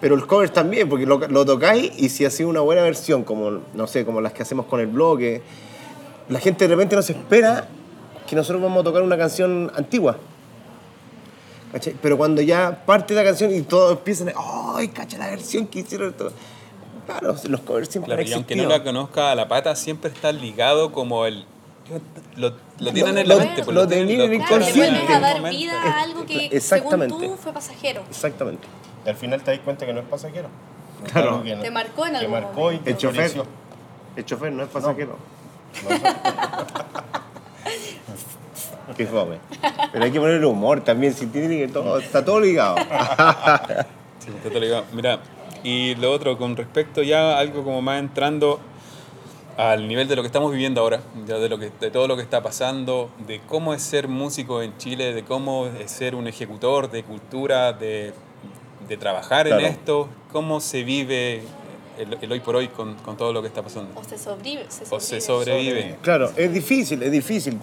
Pero 0.00 0.16
el 0.16 0.26
cover 0.26 0.50
también, 0.50 0.88
porque 0.88 1.06
lo, 1.06 1.18
lo 1.18 1.44
tocáis 1.46 1.92
y 1.96 2.08
si 2.08 2.24
hace 2.24 2.44
una 2.44 2.60
buena 2.60 2.82
versión, 2.82 3.22
como, 3.24 3.60
no 3.74 3.86
sé, 3.86 4.04
como 4.04 4.20
las 4.20 4.32
que 4.32 4.42
hacemos 4.42 4.66
con 4.66 4.80
el 4.80 4.86
bloque, 4.88 5.40
la 6.28 6.40
gente 6.40 6.66
de 6.66 6.74
repente 6.74 6.96
no 6.96 7.02
se 7.02 7.12
espera 7.12 7.68
que 8.26 8.34
nosotros 8.34 8.62
vamos 8.62 8.80
a 8.80 8.84
tocar 8.84 9.02
una 9.02 9.16
canción 9.16 9.70
antigua. 9.76 10.16
¿Cachai? 11.74 11.94
Pero 12.00 12.16
cuando 12.16 12.40
ya 12.40 12.84
parte 12.86 13.12
la 13.14 13.24
canción 13.24 13.52
y 13.54 13.62
todos 13.62 13.98
empiezan, 13.98 14.32
¡ay, 14.74 14.88
cacha 14.88 15.18
la 15.18 15.28
versión 15.28 15.66
que 15.66 15.80
hicieron! 15.80 16.12
Todo. 16.14 16.32
Claro, 17.06 17.34
los 17.48 17.60
covers 17.60 17.88
siempre 17.88 18.08
Claro, 18.14 18.22
han 18.22 18.28
y 18.28 18.32
aunque 18.32 18.56
no 18.56 18.66
la 18.68 18.82
conozca 18.82 19.34
la 19.34 19.46
pata, 19.48 19.74
siempre 19.76 20.10
está 20.10 20.32
ligado 20.32 20.92
como 20.92 21.26
el... 21.26 21.44
Lo, 22.36 22.54
lo 22.78 22.92
tienen 22.92 23.14
Lo- 23.16 23.20
en 23.20 23.28
la 23.28 23.34
lo- 23.34 23.40
mente. 23.40 23.62
pues, 23.64 23.74
lo 23.74 23.86
tienen- 23.86 24.06
tenían 24.06 24.26
en 24.26 24.32
el 24.40 24.46
Claro, 24.46 24.56
le 24.58 24.64
inconsciente. 24.70 25.00
vuelves 25.00 25.16
a 25.16 25.20
dar 25.20 25.50
vida 25.50 25.82
a 25.82 26.02
algo 26.02 26.24
que 26.24 26.32
según 26.34 26.56
Exactamente. 26.56 27.14
tú 27.28 27.36
fue 27.36 27.52
pasajero. 27.52 28.02
Exactamente. 28.08 28.66
Y 29.04 29.08
al 29.10 29.16
final 29.16 29.42
te 29.42 29.50
das 29.50 29.60
cuenta 29.60 29.84
que 29.84 29.92
no 29.92 30.00
es 30.00 30.06
pasajero. 30.06 30.48
Es 31.04 31.12
Claro. 31.12 31.42
no- 31.44 31.60
Te 31.60 31.70
marcó 31.70 32.06
en 32.06 32.16
algún 32.16 32.32
marcó 32.32 32.72
y 32.72 32.78
momento. 32.78 32.84
que 32.84 32.90
El 32.92 32.96
chofer. 32.96 33.30
floreció. 33.30 33.46
El 34.16 34.24
chofer 34.24 34.52
no 34.52 34.62
es 34.62 34.68
pasajero. 34.70 35.16
Qué 38.96 39.06
fome. 39.06 39.38
Pero 39.92 40.04
hay 40.04 40.10
que 40.10 40.20
ponerle 40.20 40.46
humor 40.46 40.82
también, 40.82 41.14
si 41.14 41.26
tiene 41.26 41.58
que 41.58 41.68
todo, 41.68 41.98
está 41.98 42.24
todo 42.24 42.40
ligado. 42.40 42.76
Sí, 44.20 44.30
está 44.34 44.48
todo 44.48 44.60
ligado. 44.60 44.84
Mira, 44.92 45.18
y 45.62 45.94
lo 45.96 46.10
otro, 46.10 46.38
con 46.38 46.56
respecto 46.56 47.02
ya 47.02 47.32
a 47.36 47.38
algo 47.40 47.62
como 47.62 47.82
más 47.82 47.98
entrando 47.98 48.58
al 49.58 49.86
nivel 49.86 50.08
de 50.08 50.16
lo 50.16 50.22
que 50.22 50.26
estamos 50.28 50.50
viviendo 50.50 50.80
ahora, 50.80 51.00
ya 51.26 51.36
de, 51.36 51.48
lo 51.48 51.58
que, 51.58 51.70
de 51.78 51.90
todo 51.90 52.08
lo 52.08 52.16
que 52.16 52.22
está 52.22 52.42
pasando, 52.42 53.10
de 53.26 53.40
cómo 53.46 53.74
es 53.74 53.82
ser 53.82 54.08
músico 54.08 54.62
en 54.62 54.76
Chile, 54.78 55.12
de 55.12 55.24
cómo 55.24 55.66
es 55.66 55.90
ser 55.90 56.14
un 56.14 56.26
ejecutor 56.26 56.90
de 56.90 57.02
cultura, 57.04 57.72
de, 57.74 58.14
de 58.88 58.96
trabajar 58.96 59.46
Claro. 59.46 59.60
en 59.60 59.66
esto, 59.66 60.08
cómo 60.32 60.58
se 60.60 60.82
vive 60.84 61.42
el, 61.98 62.16
el 62.20 62.32
hoy 62.32 62.40
por 62.40 62.56
hoy 62.56 62.68
con, 62.68 62.94
con 62.94 63.16
todo 63.18 63.32
lo 63.32 63.42
que 63.42 63.48
está 63.48 63.62
pasando. 63.62 63.90
O 64.00 64.02
se 64.02 64.16
sobrevive. 64.18 64.64
Se 64.70 64.84
O 64.92 64.98
se 65.00 65.20
sobrevive. 65.20 65.70
sobrevive. 65.70 65.96
Claro, 66.02 66.30
es 66.34 66.52
difícil, 66.52 67.02
es 67.02 67.12
difícil. 67.12 67.58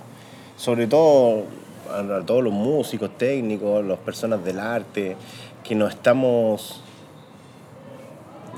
Sobre 0.57 0.87
todo 0.87 1.43
a, 1.89 2.25
todos 2.25 2.43
los 2.43 2.53
músicos, 2.53 3.09
técnicos, 3.17 3.83
las 3.85 3.99
personas 3.99 4.43
del 4.43 4.59
arte, 4.59 5.15
que 5.63 5.75
no 5.75 5.87
estamos, 5.87 6.81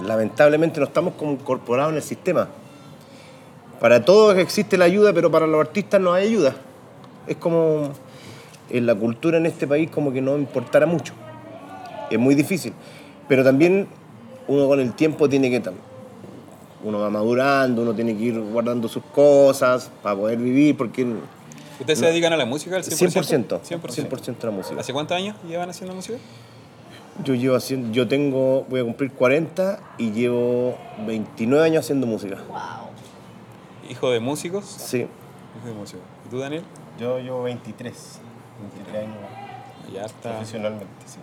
lamentablemente 0.06 0.80
no 0.80 0.86
estamos 0.86 1.14
como 1.16 1.34
incorporados 1.34 1.92
en 1.92 1.98
el 1.98 2.04
sistema. 2.04 2.48
Para 3.80 4.04
todos 4.04 4.38
existe 4.38 4.78
la 4.78 4.86
ayuda, 4.86 5.14
pero 5.14 5.30
para 5.30 5.48
los 5.48 5.60
artistas 5.60 6.00
no 6.00 6.14
hay 6.14 6.28
ayuda. 6.28 6.56
Es 7.28 7.38
como 7.38 7.92
en 8.70 8.86
la 8.86 8.96
cultura 8.96 9.38
en 9.38 9.46
este 9.46 9.68
país 9.68 9.90
como 9.90 10.12
que 10.14 10.22
no 10.22 10.38
importara 10.38 10.86
mucho. 10.86 11.14
Es 12.10 12.20
muy 12.20 12.36
difícil. 12.36 12.74
Pero 13.28 13.44
también 13.44 13.88
uno 14.48 14.68
con 14.68 14.80
el 14.80 14.94
tiempo 14.94 15.30
tiene 15.30 15.50
que 15.50 15.62
uno 16.84 17.00
va 17.00 17.10
madurando, 17.10 17.82
uno 17.82 17.94
tiene 17.94 18.16
que 18.16 18.24
ir 18.24 18.40
guardando 18.40 18.88
sus 18.88 19.04
cosas 19.14 19.90
para 20.02 20.16
poder 20.16 20.38
vivir, 20.38 20.76
porque 20.76 21.06
¿Ustedes 21.80 22.00
se 22.00 22.06
dedican 22.06 22.34
a 22.34 22.38
la 22.38 22.46
música 22.46 22.76
al 22.76 22.84
100%? 22.84 23.60
100%, 23.62 23.62
100%. 23.62 24.10
100% 24.10 24.38
de 24.38 24.46
la 24.46 24.52
música. 24.52 24.80
¿Hace 24.80 24.94
cuántos 24.94 25.18
años 25.18 25.36
llevan 25.48 25.70
haciendo 25.70 25.96
música? 25.96 26.18
Yo 27.24 27.36
llevo 27.36 27.56
haciendo, 27.56 27.92
yo 27.92 28.08
tengo, 28.08 28.66
voy 28.70 28.80
a 28.80 28.84
cumplir 28.84 29.12
40 29.12 29.80
y 30.00 30.12
llevo 30.12 30.78
29 31.06 31.66
años 31.66 31.86
haciendo 31.86 32.08
música. 32.08 32.38
Wow. 32.48 33.90
¿Hijo 33.90 34.10
de 34.10 34.20
músicos? 34.20 34.66
Sí. 34.66 35.08
Hijo 35.58 35.68
de 35.68 35.74
músicos. 35.74 36.04
¿Y 36.26 36.30
tú, 36.30 36.40
Daniel? 36.40 36.64
Yo 37.00 37.20
llevo 37.20 37.44
23. 37.44 38.20
23 38.84 39.04
años 39.04 39.18
Ya 39.94 40.06
está. 40.06 40.32
profesionalmente, 40.32 40.88
sí. 41.06 41.20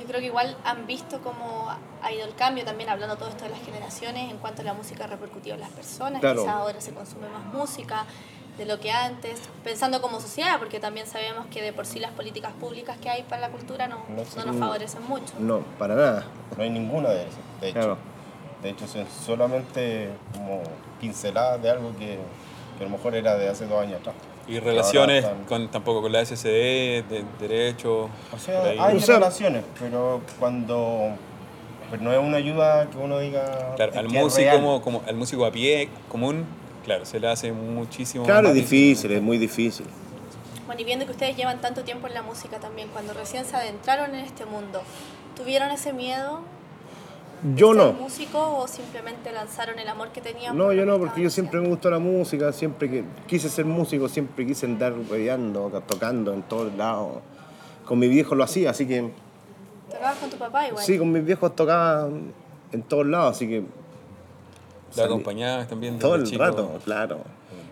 Yo 0.00 0.06
creo 0.06 0.20
que 0.20 0.26
igual 0.26 0.56
han 0.64 0.86
visto 0.86 1.20
cómo 1.22 1.68
ha 2.02 2.12
ido 2.12 2.24
el 2.26 2.34
cambio, 2.34 2.64
también 2.64 2.90
hablando 2.90 3.16
todo 3.16 3.28
esto 3.28 3.44
de 3.44 3.50
las 3.50 3.60
generaciones, 3.60 4.30
en 4.30 4.38
cuanto 4.38 4.62
a 4.62 4.64
la 4.64 4.74
música 4.74 5.06
repercutió 5.06 5.54
en 5.54 5.60
las 5.60 5.70
personas. 5.70 6.20
Claro. 6.20 6.42
Quizás 6.42 6.54
ahora 6.54 6.80
se 6.80 6.92
consume 6.92 7.28
más 7.28 7.44
música 7.52 8.04
de 8.58 8.66
lo 8.66 8.78
que 8.78 8.90
antes, 8.92 9.40
pensando 9.64 10.00
como 10.00 10.20
sociedad, 10.20 10.58
porque 10.58 10.78
también 10.78 11.06
sabemos 11.06 11.46
que 11.46 11.60
de 11.60 11.72
por 11.72 11.86
sí 11.86 11.98
las 11.98 12.12
políticas 12.12 12.52
públicas 12.52 12.96
que 13.02 13.10
hay 13.10 13.22
para 13.24 13.40
la 13.42 13.48
cultura 13.48 13.88
no, 13.88 13.98
No 14.08 14.44
nos 14.46 14.56
favorecen 14.56 15.02
mucho. 15.08 15.32
No, 15.40 15.60
para 15.78 15.94
nada. 15.96 16.24
No 16.56 16.62
hay 16.62 16.70
ninguna 16.70 17.10
de 17.10 17.22
esas, 17.22 17.34
de 17.60 17.68
hecho. 17.68 17.78
Claro. 17.78 17.98
De 18.62 18.70
hecho, 18.70 18.86
son 18.86 19.04
solamente 19.26 20.08
como 20.32 20.62
pinceladas 21.00 21.60
de 21.62 21.70
algo 21.70 21.90
que, 21.98 22.18
que 22.78 22.84
a 22.84 22.88
lo 22.88 22.90
mejor 22.90 23.14
era 23.14 23.36
de 23.36 23.48
hace 23.48 23.66
dos 23.66 23.80
años 23.82 24.00
atrás. 24.00 24.14
Y 24.46 24.58
relaciones 24.60 25.24
están- 25.24 25.44
con, 25.44 25.68
tampoco 25.70 26.02
con 26.02 26.12
la 26.12 26.20
SCD, 26.24 27.02
de 27.08 27.24
derecho. 27.40 28.08
O 28.32 28.38
sea, 28.38 28.62
hay 28.62 28.96
O 28.96 29.00
sea- 29.00 29.16
relaciones, 29.16 29.64
pero 29.80 30.20
cuando... 30.38 31.08
Pero 31.90 32.02
no 32.02 32.12
es 32.12 32.18
una 32.18 32.36
ayuda 32.38 32.88
que 32.88 32.96
uno 32.98 33.18
diga... 33.18 33.74
Claro, 33.76 33.92
al 33.98 34.08
músico, 34.08 34.80
como 34.82 35.02
al 35.06 35.16
músico 35.16 35.44
a 35.44 35.50
pie 35.52 35.88
común, 36.10 36.44
claro, 36.84 37.04
se 37.04 37.18
le 37.18 37.28
hace 37.28 37.52
muchísimo 37.52 38.24
Claro, 38.24 38.48
más 38.48 38.56
es 38.56 38.62
difícil, 38.62 39.10
es 39.12 39.22
muy 39.22 39.38
difícil. 39.38 39.86
Bueno, 40.66 40.80
y 40.80 40.84
viendo 40.84 41.04
que 41.04 41.12
ustedes 41.12 41.36
llevan 41.36 41.60
tanto 41.60 41.82
tiempo 41.82 42.06
en 42.06 42.14
la 42.14 42.22
música 42.22 42.58
también, 42.58 42.88
cuando 42.92 43.12
recién 43.12 43.44
se 43.44 43.56
adentraron 43.56 44.14
en 44.14 44.24
este 44.24 44.46
mundo, 44.46 44.82
¿tuvieron 45.36 45.70
ese 45.70 45.92
miedo 45.92 46.40
Yo 47.54 47.74
no. 47.74 47.92
músico 47.92 48.58
o 48.58 48.66
simplemente 48.66 49.30
lanzaron 49.32 49.78
el 49.78 49.88
amor 49.88 50.08
que 50.10 50.20
tenían? 50.22 50.56
No, 50.56 50.72
yo 50.72 50.86
no, 50.86 50.94
que 50.94 50.98
porque 51.00 51.22
yo 51.22 51.30
siempre 51.30 51.60
me 51.60 51.68
gustó 51.68 51.90
la 51.90 51.98
música, 51.98 52.52
siempre 52.52 52.88
que 52.90 53.04
quise 53.26 53.48
ser 53.50 53.66
músico, 53.66 54.08
siempre 54.08 54.46
quise 54.46 54.64
andar 54.66 54.94
rodeando, 54.94 55.70
tocando 55.86 56.32
en 56.32 56.42
todos 56.42 56.72
lados. 56.74 57.18
Con 57.84 57.98
mi 57.98 58.08
viejo 58.08 58.34
lo 58.34 58.44
hacía, 58.44 58.70
así 58.70 58.86
que? 58.86 59.10
¿Tocabas 59.90 60.16
con 60.16 60.30
tu 60.30 60.38
papá 60.38 60.68
igual? 60.68 60.82
sí, 60.82 60.98
con 60.98 61.12
mis 61.12 61.24
viejos 61.24 61.54
tocaba 61.54 62.08
en 62.72 62.82
todos 62.82 63.06
lados, 63.06 63.36
así 63.36 63.46
que 63.46 63.64
La 64.96 65.04
acompañabas 65.04 65.68
también 65.68 65.98
todo 65.98 66.14
el 66.14 66.24
chico. 66.24 66.42
rato, 66.42 66.78
claro. 66.84 67.20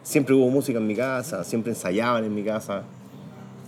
Siempre 0.02 0.34
hubo 0.34 0.48
música 0.50 0.78
en 0.78 0.86
mi 0.86 0.96
casa, 0.96 1.44
siempre 1.44 1.72
ensayaban 1.72 2.24
en 2.24 2.34
mi 2.34 2.42
casa. 2.42 2.82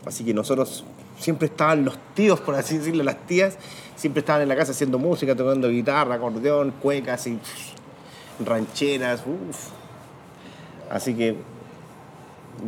Así 0.05 0.25
que 0.25 0.35
nosotros 0.35 0.85
siempre 1.19 1.47
estaban 1.47 1.85
los 1.85 1.97
tíos, 2.15 2.41
por 2.41 2.55
así 2.55 2.79
decirlo, 2.79 3.05
las 3.05 3.27
tías, 3.27 3.57
siempre 3.97 4.21
estaban 4.21 4.43
en 4.43 4.49
la 4.49 4.57
casa 4.57 4.73
haciendo 4.73 4.99
música, 4.99 5.35
tocando 5.35 5.69
guitarra, 5.69 6.17
acordeón, 6.17 6.73
cuecas 6.83 7.27
y 7.27 7.39
rancheras. 8.45 9.21
uf. 9.21 9.71
Así 10.91 11.15
que 11.15 11.37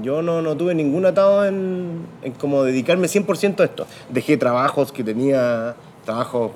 yo 0.02 0.22
no, 0.22 0.42
no 0.42 0.56
tuve 0.56 0.74
ningún 0.74 1.06
atado 1.06 1.44
en, 1.46 2.06
en 2.22 2.32
como 2.32 2.62
dedicarme 2.62 3.08
100% 3.08 3.60
a 3.60 3.64
esto. 3.64 3.86
Dejé 4.10 4.36
trabajos 4.36 4.92
que 4.92 5.04
tenía, 5.04 5.76
trabajos 6.04 6.52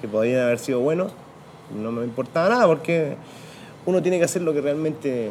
que 0.00 0.08
podían 0.08 0.42
haber 0.42 0.58
sido 0.58 0.80
buenos, 0.80 1.12
no 1.70 1.92
me 1.92 2.04
importaba 2.04 2.48
nada 2.48 2.66
porque 2.66 3.16
uno 3.86 4.02
tiene 4.02 4.18
que 4.18 4.24
hacer 4.24 4.42
lo 4.42 4.52
que 4.52 4.60
realmente 4.60 5.30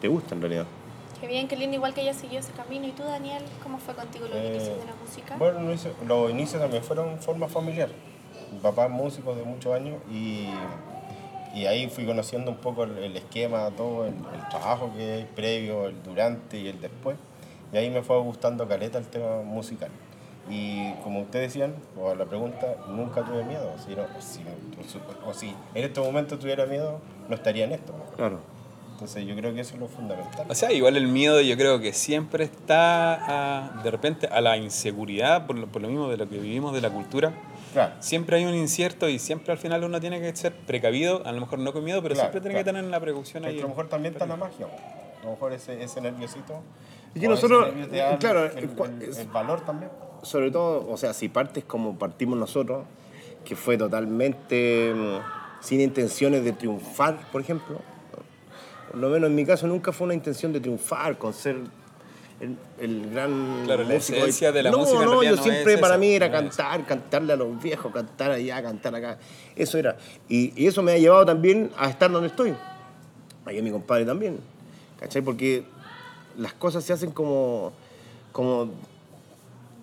te 0.00 0.08
gusta 0.08 0.34
en 0.34 0.40
realidad. 0.40 0.66
Qué 1.20 1.26
bien, 1.26 1.48
qué 1.48 1.56
lindo, 1.56 1.74
igual 1.74 1.94
que 1.94 2.02
ella 2.02 2.14
siguió 2.14 2.38
ese 2.38 2.52
camino. 2.52 2.86
¿Y 2.86 2.92
tú, 2.92 3.02
Daniel, 3.02 3.42
cómo 3.62 3.78
fue 3.78 3.94
contigo 3.94 4.26
los 4.28 4.36
Eh, 4.36 4.52
inicios 4.54 4.78
de 4.78 4.86
la 4.86 4.94
música? 5.04 5.36
Bueno, 5.36 5.60
los 6.06 6.30
inicios, 6.30 6.60
también 6.62 6.82
fueron 6.84 7.18
forma 7.18 7.48
familiar. 7.48 7.88
Mi 8.52 8.58
papá 8.60 8.84
es 8.86 8.90
músico 8.90 9.34
de 9.34 9.42
muchos 9.42 9.74
años 9.74 9.96
y, 10.10 10.46
y 11.54 11.66
ahí 11.66 11.88
fui 11.88 12.06
conociendo 12.06 12.52
un 12.52 12.58
poco 12.58 12.84
el, 12.84 12.96
el 12.98 13.16
esquema, 13.16 13.68
todo 13.76 14.06
el, 14.06 14.14
el 14.14 14.48
trabajo 14.48 14.92
que 14.96 15.12
hay 15.14 15.24
previo, 15.34 15.86
el 15.86 16.02
durante 16.04 16.56
y 16.58 16.68
el 16.68 16.80
después. 16.80 17.16
Y 17.72 17.76
ahí 17.76 17.90
me 17.90 18.02
fue 18.02 18.18
gustando 18.20 18.68
caleta 18.68 18.98
el 18.98 19.06
tema 19.08 19.42
musical. 19.42 19.90
Y 20.50 20.92
como 21.04 21.20
ustedes 21.22 21.52
decían, 21.52 21.74
o 22.00 22.10
a 22.10 22.14
la 22.14 22.24
pregunta, 22.24 22.66
nunca 22.88 23.22
tuve 23.22 23.44
miedo. 23.44 23.70
Si 23.84 23.94
no- 23.94 24.06
si- 24.20 24.44
o 25.26 25.34
si 25.34 25.54
en 25.74 25.84
este 25.84 26.00
momento 26.00 26.38
tuviera 26.38 26.64
miedo, 26.66 27.00
no 27.28 27.34
estaría 27.34 27.64
en 27.64 27.72
esto. 27.72 27.92
¿no? 27.92 28.04
Claro. 28.16 28.40
Entonces 28.94 29.26
yo 29.26 29.36
creo 29.36 29.54
que 29.54 29.60
eso 29.60 29.74
es 29.74 29.80
lo 29.80 29.86
fundamental. 29.86 30.46
O 30.48 30.54
sea, 30.54 30.72
igual 30.72 30.96
el 30.96 31.06
miedo 31.06 31.40
yo 31.40 31.56
creo 31.56 31.78
que 31.80 31.92
siempre 31.92 32.44
está 32.44 33.68
a- 33.78 33.82
de 33.82 33.90
repente 33.90 34.26
a 34.26 34.40
la 34.40 34.56
inseguridad, 34.56 35.46
por 35.46 35.56
lo, 35.56 35.66
por 35.68 35.82
lo 35.82 35.88
mismo 35.88 36.08
de 36.08 36.16
lo 36.16 36.28
que 36.28 36.38
vivimos 36.38 36.72
de 36.74 36.80
la 36.80 36.90
cultura. 36.90 37.32
Claro. 37.72 37.92
Siempre 38.00 38.38
hay 38.38 38.44
un 38.46 38.54
incierto 38.54 39.08
y 39.08 39.18
siempre 39.20 39.52
al 39.52 39.58
final 39.58 39.84
uno 39.84 40.00
tiene 40.00 40.20
que 40.20 40.34
ser 40.34 40.52
precavido, 40.52 41.22
a 41.26 41.32
lo 41.32 41.40
mejor 41.40 41.58
no 41.60 41.72
con 41.72 41.84
miedo, 41.84 42.02
pero 42.02 42.14
Claro, 42.14 42.26
siempre 42.30 42.40
tiene 42.40 42.54
claro. 42.54 42.64
que 42.64 42.72
tener 42.78 42.90
la 42.90 42.98
precaución 42.98 43.42
Porque 43.42 43.54
ahí. 43.54 43.58
a 43.60 43.62
lo 43.62 43.68
mejor 43.68 43.88
también 43.88 44.14
está 44.14 44.26
la 44.26 44.36
magia. 44.36 44.66
A 45.20 45.24
lo 45.26 45.30
mejor 45.32 45.52
ese, 45.52 45.80
ese 45.82 46.00
nerviosito. 46.00 46.62
Y 47.14 47.20
que 47.20 47.26
o 47.26 47.30
nosotros, 47.30 47.68
el- 47.76 48.18
claro, 48.18 48.46
el, 48.46 48.74
cua- 48.76 48.86
el- 49.02 49.16
el 49.16 49.28
valor 49.28 49.60
también. 49.60 49.90
Sobre 50.22 50.50
todo, 50.50 50.88
o 50.88 50.96
sea, 50.96 51.14
si 51.14 51.28
partes 51.28 51.64
como 51.64 51.98
partimos 51.98 52.38
nosotros, 52.38 52.84
que 53.44 53.56
fue 53.56 53.78
totalmente 53.78 54.92
mm, 54.94 55.62
sin 55.62 55.80
intenciones 55.80 56.44
de 56.44 56.52
triunfar, 56.52 57.30
por 57.30 57.40
ejemplo, 57.40 57.80
por 58.90 59.00
lo 59.00 59.08
menos 59.10 59.30
en 59.30 59.36
mi 59.36 59.44
caso 59.44 59.66
nunca 59.66 59.92
fue 59.92 60.06
una 60.06 60.14
intención 60.14 60.52
de 60.52 60.60
triunfar, 60.60 61.18
con 61.18 61.32
ser 61.32 61.56
el, 62.40 62.56
el 62.78 63.10
gran 63.10 63.62
Claro, 63.64 63.84
la 63.84 63.94
esencia 63.94 64.52
de 64.52 64.62
la 64.62 64.70
no, 64.70 64.78
música 64.78 65.04
No, 65.04 65.22
yo 65.22 65.36
siempre 65.36 65.74
es 65.74 65.80
para 65.80 65.94
esa, 65.94 66.00
mí 66.00 66.12
era 66.12 66.28
no 66.28 66.36
es 66.36 66.56
cantar, 66.56 66.86
cantarle 66.86 67.32
a 67.32 67.36
los 67.36 67.60
viejos, 67.60 67.92
cantar 67.92 68.30
allá, 68.30 68.62
cantar 68.62 68.94
acá. 68.94 69.18
Eso 69.56 69.78
era. 69.78 69.96
Y, 70.28 70.52
y 70.60 70.66
eso 70.66 70.82
me 70.82 70.92
ha 70.92 70.98
llevado 70.98 71.26
también 71.26 71.70
a 71.76 71.90
estar 71.90 72.10
donde 72.10 72.28
estoy. 72.28 72.54
Ahí 73.44 73.60
mi 73.62 73.70
compadre 73.70 74.04
también. 74.04 74.38
¿Cachai? 75.00 75.22
Porque 75.22 75.64
las 76.36 76.52
cosas 76.52 76.84
se 76.84 76.92
hacen 76.92 77.10
como, 77.10 77.72
como 78.32 78.70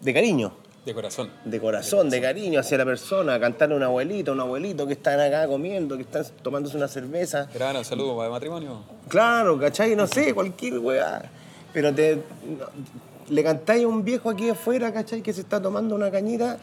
de 0.06 0.14
cariño 0.14 0.54
De 0.86 0.94
corazón. 0.94 1.30
de 1.44 1.60
corazón, 1.60 2.10
de 2.12 2.22
cariño 2.22 2.60
hacia 2.60 2.78
la 2.78 2.86
persona, 2.86 3.40
cantarle 3.40 3.74
a 3.74 3.78
un 3.78 3.84
abuelito, 3.84 4.32
un 4.34 4.40
abuelito 4.40 4.86
que 4.86 4.94
están 4.94 5.20
acá 5.20 5.48
comiendo, 5.48 5.96
que 5.98 6.04
están 6.04 6.24
tomándose 6.44 6.78
una 6.78 6.88
cerveza. 6.88 7.48
Graban 7.54 7.78
un 7.78 7.86
saludo 7.86 8.16
para 8.16 8.28
el 8.28 8.32
matrimonio. 8.32 8.84
Claro, 9.10 9.60
¿cachai? 9.60 9.96
No 9.96 10.06
sé, 10.08 10.34
cualquier 10.34 10.78
weá. 10.80 11.24
Pero 11.74 11.94
te, 11.94 12.22
le 13.30 13.44
cantáis 13.44 13.84
a 13.84 13.88
un 13.88 14.04
viejo 14.06 14.30
aquí 14.30 14.48
afuera, 14.50 14.94
¿cachai? 14.94 15.22
Que 15.24 15.34
se 15.34 15.42
está 15.42 15.60
tomando 15.60 15.96
una 15.96 16.12
cañita, 16.12 16.60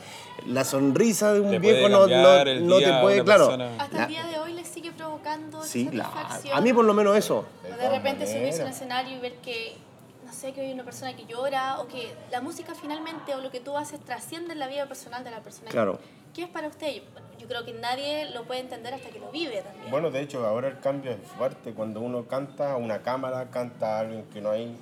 la 0.47 0.65
sonrisa 0.65 1.33
de 1.35 1.41
un 1.41 1.51
Te 1.51 1.59
viejo 1.59 1.89
no, 1.89 2.07
no, 2.07 2.45
no 2.61 2.79
te 2.79 2.93
puede, 3.03 3.25
claro. 3.25 3.47
persona. 3.49 3.71
Hasta 3.79 3.97
La- 3.97 4.03
el 4.05 4.09
día 4.09 4.27
de 4.29 4.39
hoy 4.39 4.53
les 4.53 4.69
sigue 4.69 4.93
provocando 4.93 5.63
sí, 5.65 5.91
la- 5.93 6.09
a 6.55 6.61
mí 6.61 6.73
por 6.73 6.85
lo 6.85 6.95
menos 6.95 7.17
eso. 7.17 7.45
O 7.65 7.67
de 7.67 7.75
todas 7.75 7.91
repente 7.93 8.27
subirse 8.33 8.63
a 8.63 8.67
un 8.67 8.71
escenario 8.71 9.17
y 9.17 9.21
ver 9.21 9.35
que, 9.43 9.75
sé, 10.43 10.53
que 10.53 10.61
hay 10.63 10.73
una 10.73 10.85
persona 10.85 11.15
que 11.15 11.25
llora 11.27 11.81
o 11.81 11.87
que 11.87 12.13
la 12.31 12.41
música 12.41 12.75
finalmente 12.75 13.35
o 13.35 13.41
lo 13.41 13.51
que 13.51 13.61
tú 13.61 13.77
haces 13.77 14.01
trasciende 14.01 14.53
en 14.53 14.59
la 14.59 14.67
vida 14.67 14.87
personal 14.87 15.23
de 15.25 15.31
la 15.31 15.41
persona. 15.41 15.71
Claro. 15.71 15.99
¿Qué 16.35 16.43
es 16.43 16.49
para 16.49 16.69
usted? 16.69 17.03
Yo, 17.39 17.47
creo 17.47 17.65
que 17.65 17.73
nadie 17.75 18.31
lo 18.31 18.45
puede 18.45 18.61
entender 18.61 18.95
hasta 18.95 19.11
que 19.11 19.19
lo 19.19 19.31
vive 19.31 19.61
también. 19.63 19.91
Bueno, 19.91 20.11
de 20.11 20.21
hecho, 20.23 20.47
ahora 20.47 20.69
el 20.69 20.81
cambio 20.81 21.11
es 21.11 21.19
fuerte. 21.37 21.73
Cuando 21.73 22.01
uno 22.01 22.25
canta 22.27 22.73
a 22.73 22.77
una 22.77 23.03
cámara, 23.03 23.51
canta 23.51 23.97
a 23.97 24.01
alguien 24.01 24.25
que 24.33 24.41
no 24.41 24.51
hay, 24.51 24.75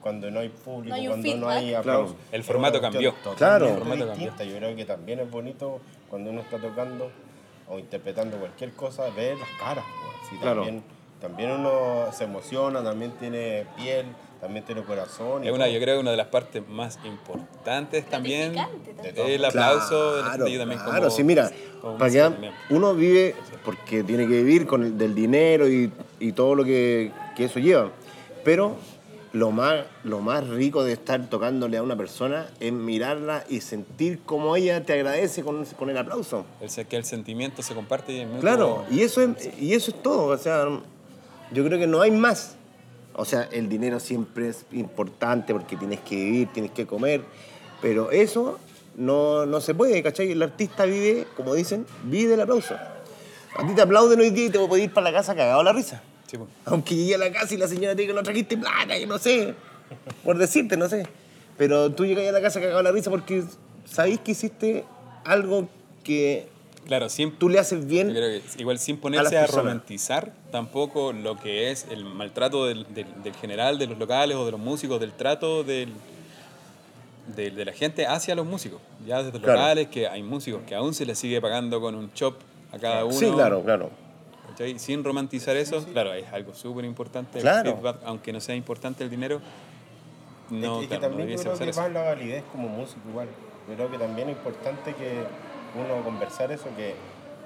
cuando 0.00 0.30
no 0.30 0.40
hay 0.40 0.48
público, 0.48 0.96
No 0.96 1.02
hay 1.02 1.06
cuando 1.08 1.36
no 1.36 1.48
hay 1.48 1.74
aplausos. 1.74 2.16
El 2.32 2.40
Es 2.40 2.46
formato 2.46 2.80
cambió. 2.80 3.14
Claro. 3.36 3.68
El 3.68 3.78
formato 3.78 4.06
distinta. 4.06 4.44
Yo 4.44 4.56
creo 4.56 4.74
que 4.74 4.84
también 4.84 5.20
es 5.20 5.30
bonito 5.30 5.80
cuando 6.08 6.30
uno 6.30 6.40
está 6.40 6.58
tocando 6.58 7.10
o 7.68 7.78
interpretando 7.78 8.38
cualquier 8.38 8.72
cosa, 8.72 9.08
ver 9.10 9.36
las 9.36 9.48
caras. 9.60 9.84
pues. 9.84 10.30
Sí, 10.30 10.36
Claro. 10.38 10.62
también, 10.62 10.82
también 11.20 11.50
uno 11.50 12.10
se 12.12 12.24
emociona, 12.24 12.82
también 12.82 13.12
tiene 13.12 13.66
piel, 13.76 14.06
también 14.44 14.64
tiene 14.64 14.82
corazón. 14.82 15.42
y 15.42 15.48
Es 15.48 15.52
una, 15.54 15.64
todo. 15.64 15.74
yo 15.74 15.80
creo 15.80 15.96
que 15.96 16.00
una 16.00 16.10
de 16.12 16.16
las 16.16 16.26
partes 16.28 16.62
más 16.68 16.98
importantes 17.04 18.04
también 18.08 18.54
también. 18.54 19.14
El 19.16 19.44
aplauso 19.44 20.16
Claro. 20.22 20.46
Yo 20.46 20.58
también 20.58 20.80
claro, 20.80 20.98
como- 21.04 21.10
sí, 21.10 21.24
mira, 21.24 21.50
como 21.80 21.98
para 21.98 22.10
que 22.10 22.50
uno 22.70 22.94
vive 22.94 23.34
porque 23.64 24.04
tiene 24.04 24.24
que 24.28 24.34
vivir 24.42 24.66
con 24.66 24.84
el 24.84 24.98
del 24.98 25.14
dinero 25.14 25.68
y, 25.68 25.90
y 26.20 26.32
todo 26.32 26.54
lo 26.54 26.64
que, 26.64 27.10
que 27.36 27.46
eso 27.46 27.58
lleva. 27.58 27.90
Pero 28.44 28.76
lo 29.32 29.50
más, 29.50 29.84
lo 30.04 30.20
más 30.20 30.46
rico 30.46 30.84
de 30.84 30.92
estar 30.92 31.28
tocándole 31.28 31.76
a 31.78 31.82
una 31.82 31.96
persona 31.96 32.46
es 32.60 32.72
mirarla 32.72 33.44
y 33.48 33.62
sentir 33.62 34.20
cómo 34.24 34.54
ella 34.56 34.84
te 34.84 34.92
agradece 34.92 35.42
con, 35.42 35.64
con 35.64 35.88
el 35.90 35.96
aplauso. 35.98 36.44
El, 36.60 36.86
que 36.86 36.96
el 36.96 37.04
sentimiento 37.04 37.62
se 37.62 37.74
comparte 37.74 38.12
y 38.12 38.20
es 38.20 38.28
muy 38.28 38.40
Claro, 38.40 38.84
como- 38.84 38.96
y 38.96 39.00
eso 39.02 39.22
es, 39.22 39.50
y 39.58 39.72
eso 39.72 39.90
es 39.90 40.02
todo. 40.02 40.26
O 40.26 40.36
sea, 40.38 40.66
yo 41.52 41.64
creo 41.64 41.78
que 41.78 41.86
no 41.86 42.02
hay 42.02 42.10
más. 42.10 42.56
O 43.14 43.24
sea, 43.24 43.48
el 43.52 43.68
dinero 43.68 44.00
siempre 44.00 44.48
es 44.48 44.66
importante 44.72 45.52
porque 45.52 45.76
tienes 45.76 46.00
que 46.00 46.16
vivir, 46.16 46.48
tienes 46.52 46.72
que 46.72 46.86
comer, 46.86 47.22
pero 47.80 48.10
eso 48.10 48.58
no, 48.96 49.46
no 49.46 49.60
se 49.60 49.74
puede, 49.74 50.02
¿cachai? 50.02 50.32
El 50.32 50.42
artista 50.42 50.84
vive, 50.84 51.26
como 51.36 51.54
dicen, 51.54 51.86
vive 52.04 52.30
del 52.30 52.40
aplauso. 52.40 52.74
A 52.74 53.66
ti 53.66 53.74
te 53.74 53.82
aplauden 53.82 54.18
hoy 54.20 54.30
día 54.30 54.46
y 54.46 54.50
te 54.50 54.58
voy 54.58 54.80
a 54.80 54.84
ir 54.84 54.92
para 54.92 55.10
la 55.10 55.16
casa 55.16 55.34
cagado 55.34 55.60
a 55.60 55.64
la 55.64 55.72
risa. 55.72 56.02
Sí, 56.26 56.36
pues. 56.36 56.50
Aunque 56.64 56.96
llegue 56.96 57.14
a 57.14 57.18
la 57.18 57.32
casa 57.32 57.54
y 57.54 57.56
la 57.56 57.68
señora 57.68 57.94
te 57.94 58.02
diga 58.02 58.12
que 58.12 58.16
no 58.16 58.22
trajiste 58.24 58.56
plata, 58.56 58.98
yo 58.98 59.06
no 59.06 59.18
sé. 59.18 59.54
Por 60.24 60.36
decirte, 60.36 60.76
no 60.76 60.88
sé. 60.88 61.06
Pero 61.56 61.92
tú 61.92 62.04
llegas 62.04 62.26
a 62.28 62.32
la 62.32 62.40
casa 62.40 62.60
cagado 62.60 62.80
a 62.80 62.82
la 62.82 62.90
risa 62.90 63.10
porque 63.10 63.44
sabéis 63.84 64.20
que 64.20 64.32
hiciste 64.32 64.84
algo 65.24 65.68
que 66.02 66.48
Claro, 66.86 67.08
sin, 67.08 67.32
tú 67.32 67.48
le 67.48 67.58
haces 67.58 67.86
bien. 67.86 68.08
yo 68.08 68.14
creo 68.14 68.40
que 68.42 68.42
igual 68.58 68.78
sin 68.78 68.98
ponerse 68.98 69.38
a, 69.38 69.46
romantizar 69.46 70.32
tampoco 70.52 71.12
lo 71.12 71.36
que 71.38 71.70
es 71.70 71.86
el 71.90 72.04
maltrato 72.04 72.66
del, 72.66 72.86
del- 72.94 73.22
del 73.22 73.34
general, 73.36 73.78
de 73.78 73.86
los 73.86 73.98
locales 73.98 74.36
o 74.36 74.44
de 74.44 74.50
los 74.52 74.60
músicos, 74.60 75.00
del 75.00 75.12
trato 75.12 75.64
del, 75.64 75.92
de, 77.34 77.50
de 77.50 77.64
la 77.64 77.72
gente 77.72 78.06
hacia 78.06 78.34
los 78.34 78.44
músicos. 78.46 78.80
Ya 79.06 79.18
desde 79.22 79.32
los 79.32 79.40
Claro. 79.42 79.60
locales, 79.60 79.88
que 79.88 80.06
hay 80.08 80.22
músicos 80.22 80.60
que 80.66 80.74
aún 80.74 80.92
se 80.94 81.06
les 81.06 81.18
sigue 81.18 81.40
pagando 81.40 81.80
con 81.80 81.94
un 81.94 82.12
chop 82.12 82.36
a 82.70 82.78
cada 82.78 83.04
uno. 83.04 83.14
Sí, 83.14 83.30
claro, 83.30 83.62
claro. 83.62 83.90
¿cachai? 84.50 84.78
Sin 84.78 85.02
romantizar 85.02 85.56
eso, 85.56 85.82
claro, 85.86 86.12
es 86.12 86.26
algo 86.32 86.54
súper 86.54 86.84
importante. 86.84 87.38
el 87.38 87.42
Claro. 87.42 87.76
feedback, 87.76 87.96
aunque 88.04 88.32
no 88.32 88.40
sea 88.40 88.54
importante 88.54 89.02
el 89.04 89.08
dinero, 89.10 89.40
no, 90.50 90.82
es 90.82 90.88
que, 90.88 90.94
es 90.94 90.98
que 90.98 90.98
claro, 90.98 91.02
no 91.02 91.08
también 91.18 91.28
yo 91.38 91.42
creo 91.42 91.58
que 91.58 91.72
va 91.72 91.86
en 91.86 91.94
la 91.94 92.02
validez 92.02 92.44
como 92.52 92.68
músico 92.68 93.00
igual. 93.08 93.28
Yo 93.68 93.74
creo 93.74 93.90
que 93.90 93.96
también 93.98 94.28
es 94.28 94.36
importante 94.36 94.94
que 94.94 95.22
uno 95.74 96.02
conversar 96.02 96.52
eso, 96.52 96.66
que 96.76 96.94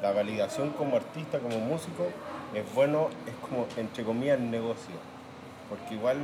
la 0.02 0.12
validación 0.12 0.70
como 0.70 0.96
artista, 0.96 1.38
como 1.38 1.58
músico, 1.58 2.06
es 2.54 2.74
bueno, 2.74 3.08
es 3.26 3.34
como, 3.48 3.66
entre 3.76 4.04
comillas, 4.04 4.38
el 4.38 4.50
negocio. 4.50 4.94
Porque 5.68 5.94
igual 5.94 6.16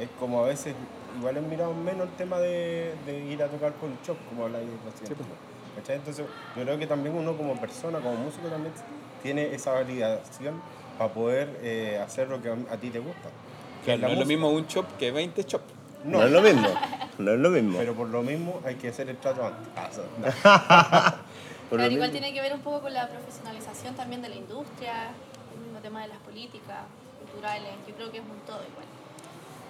es 0.00 0.08
como 0.18 0.44
a 0.44 0.48
veces, 0.48 0.74
igual 1.18 1.36
es 1.36 1.42
mirado 1.44 1.72
menos 1.74 2.08
el 2.08 2.14
tema 2.14 2.38
de, 2.38 2.94
de 3.06 3.18
ir 3.24 3.42
a 3.42 3.48
tocar 3.48 3.72
el 3.82 4.06
shop, 4.06 4.16
como 4.28 4.44
habláis 4.44 4.68
recién. 4.84 5.18
¿Cachai? 5.76 5.96
Entonces, 5.96 6.24
yo 6.56 6.62
creo 6.62 6.78
que 6.78 6.86
también 6.86 7.14
uno 7.14 7.36
como 7.36 7.58
persona, 7.60 7.98
como 7.98 8.16
músico, 8.16 8.48
también 8.48 8.72
tiene 9.22 9.54
esa 9.54 9.72
validación 9.72 10.60
para 10.98 11.12
poder 11.12 11.60
eh, 11.62 12.00
hacer 12.04 12.28
lo 12.28 12.40
que 12.40 12.48
a, 12.48 12.76
ti 12.78 12.90
te 12.90 12.98
gusta. 12.98 13.28
que 13.84 13.96
Claro, 13.96 14.08
no 14.08 14.12
es 14.14 14.18
lo 14.20 14.26
mismo 14.26 14.50
un 14.50 14.66
chop 14.66 14.86
que 14.98 15.10
20 15.10 15.44
chop. 15.44 15.62
No. 16.04 16.22
es 16.22 16.30
lo 16.30 16.40
mismo. 16.40 16.68
No 17.18 17.32
es 17.32 17.38
lo 17.38 17.50
mismo. 17.50 17.78
Pero 17.78 17.94
por 17.94 18.08
lo 18.08 18.22
mismo 18.22 18.60
hay 18.64 18.76
que 18.76 18.88
hacer 18.88 19.08
el 19.08 19.16
trato 19.16 19.44
antes. 19.44 19.68
Ah, 20.44 21.16
no. 21.18 21.25
Por 21.68 21.78
Claro, 21.78 21.92
igual 21.92 22.10
mismo. 22.10 22.20
tiene 22.20 22.34
que 22.34 22.40
ver 22.40 22.54
un 22.54 22.60
poco 22.60 22.82
con 22.82 22.94
la 22.94 23.08
profesionalización 23.08 23.94
también 23.94 24.22
de 24.22 24.28
la 24.28 24.36
industria, 24.36 25.10
el 25.54 25.60
mismo 25.60 25.80
tema 25.80 26.02
de 26.02 26.08
las 26.08 26.18
políticas 26.18 26.84
culturales, 27.20 27.72
yo 27.88 27.94
creo 27.94 28.10
que 28.12 28.18
es 28.18 28.24
un 28.24 28.38
todo 28.46 28.60
igual. 28.62 28.86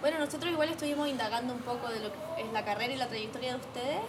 Bueno, 0.00 0.18
nosotros 0.18 0.52
igual 0.52 0.68
estuvimos 0.68 1.08
indagando 1.08 1.54
un 1.54 1.60
poco 1.60 1.88
de 1.88 2.00
lo 2.00 2.10
que 2.10 2.42
es 2.42 2.52
la 2.52 2.64
carrera 2.64 2.92
y 2.92 2.96
la 2.96 3.08
trayectoria 3.08 3.52
de 3.52 3.56
ustedes 3.56 4.00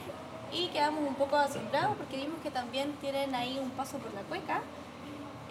y 0.52 0.68
quedamos 0.68 1.08
un 1.08 1.16
poco 1.16 1.38
asombrados 1.38 1.96
porque 1.98 2.18
vimos 2.18 2.40
que 2.44 2.52
también 2.52 2.92
tienen 3.00 3.34
ahí 3.36 3.58
un 3.62 3.70
paso 3.72 3.98
por 3.98 4.14
la 4.14 4.22
cueca. 4.22 4.62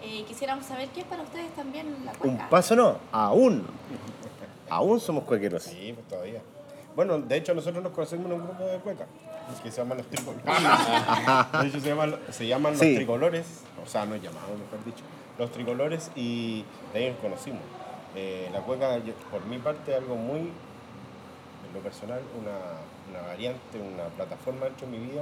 Eh, 0.03 0.23
quisiéramos 0.27 0.65
saber 0.65 0.89
qué 0.89 1.01
es 1.01 1.07
para 1.07 1.23
ustedes 1.23 1.49
también 1.55 2.05
la 2.05 2.11
cueca. 2.13 2.43
Un 2.43 2.49
paso 2.49 2.75
no, 2.75 2.97
aún. 3.11 3.65
Aún 4.69 4.99
somos 4.99 5.23
cuequeros. 5.23 5.63
Sí, 5.63 5.93
pues 5.95 6.07
todavía. 6.07 6.41
Bueno, 6.97 7.19
de 7.19 7.37
hecho 7.37 7.53
nosotros 7.53 7.83
nos 7.83 7.93
conocemos 7.93 8.25
en 8.25 8.31
un 8.33 8.43
grupo 8.47 8.63
de 8.65 8.79
cueca 8.79 9.05
que 9.61 9.69
se 9.69 9.77
llaman 9.77 9.99
los 9.99 10.07
tricolores. 10.07 10.43
de 11.61 11.67
hecho 11.67 11.79
se 11.79 11.87
llaman, 11.89 12.15
se 12.31 12.47
llaman 12.47 12.71
los 12.71 12.81
Sí. 12.81 12.95
tricolores, 12.95 13.45
o 13.85 13.87
sea, 13.87 14.07
nos 14.07 14.19
llamamos, 14.19 14.49
mejor 14.57 14.83
dicho, 14.83 15.03
los 15.37 15.51
tricolores 15.51 16.09
y 16.15 16.65
de 16.93 16.99
ahí 16.99 17.11
nos 17.11 17.19
conocimos. 17.19 17.61
Eh, 18.15 18.49
la 18.51 18.61
cueca, 18.61 18.97
yo- 18.97 19.13
por 19.29 19.45
mi 19.45 19.59
parte, 19.59 19.93
algo 19.93 20.15
muy, 20.15 20.39
en 20.39 21.73
lo 21.75 21.79
personal, 21.81 22.19
una, 22.41 22.57
una 23.19 23.27
variante, 23.27 23.79
una 23.79 24.05
plataforma 24.15 24.65
dentro 24.65 24.87
de 24.87 24.97
mi 24.97 25.05
vida 25.05 25.21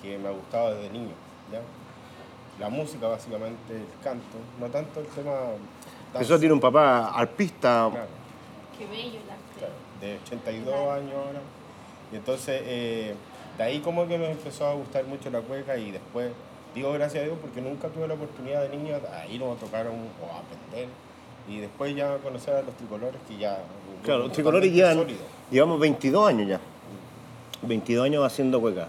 que 0.00 0.16
me 0.16 0.26
ha 0.28 0.32
gustado 0.32 0.74
desde 0.74 0.88
niño. 0.88 1.12
¿ya? 1.52 1.60
La 2.58 2.70
música, 2.70 3.08
básicamente, 3.08 3.74
el 3.76 3.84
canto, 4.02 4.38
no 4.58 4.68
tanto 4.68 5.00
el 5.00 5.06
tema... 5.08 5.32
Eso 6.18 6.38
tiene 6.38 6.54
un 6.54 6.60
papá 6.60 7.10
arpista. 7.10 7.88
Claro. 7.90 8.06
Qué 8.78 8.86
bello. 8.86 9.18
Claro, 9.26 9.39
de 10.00 10.16
82 10.24 10.64
Claro. 10.74 10.92
años 10.92 11.12
ahora. 11.14 11.40
Y 12.12 12.16
entonces, 12.16 12.60
eh, 12.64 13.14
de 13.58 13.62
ahí 13.64 13.80
como 13.80 14.06
que 14.08 14.18
me 14.18 14.30
empezó 14.30 14.66
a 14.66 14.74
gustar 14.74 15.04
mucho 15.04 15.30
la 15.30 15.40
cueca 15.40 15.76
y 15.76 15.90
después, 15.92 16.30
digo 16.74 16.92
gracias 16.92 17.22
a 17.22 17.26
Dios 17.26 17.38
porque 17.40 17.60
nunca 17.60 17.88
tuve 17.88 18.08
la 18.08 18.14
oportunidad 18.14 18.62
de 18.68 18.76
niño 18.76 18.96
a 19.12 19.26
ir 19.26 19.42
o 19.42 19.52
a 19.52 19.56
tocar 19.56 19.86
un- 19.88 20.08
o 20.22 20.32
a 20.34 20.38
aprender. 20.40 20.88
Y 21.48 21.58
después 21.60 21.94
ya 21.96 22.16
conocer 22.18 22.54
a 22.54 22.62
los 22.62 22.74
tricolores 22.76 23.20
que 23.28 23.36
ya... 23.38 23.58
Claro, 24.04 24.20
los 24.24 24.32
tricolores 24.32 24.70
sólido. 24.70 25.18
llevamos 25.50 25.80
22 25.80 26.28
años 26.28 26.48
ya. 26.48 26.60
22 27.62 28.04
años 28.06 28.24
haciendo 28.24 28.60
cueca. 28.60 28.88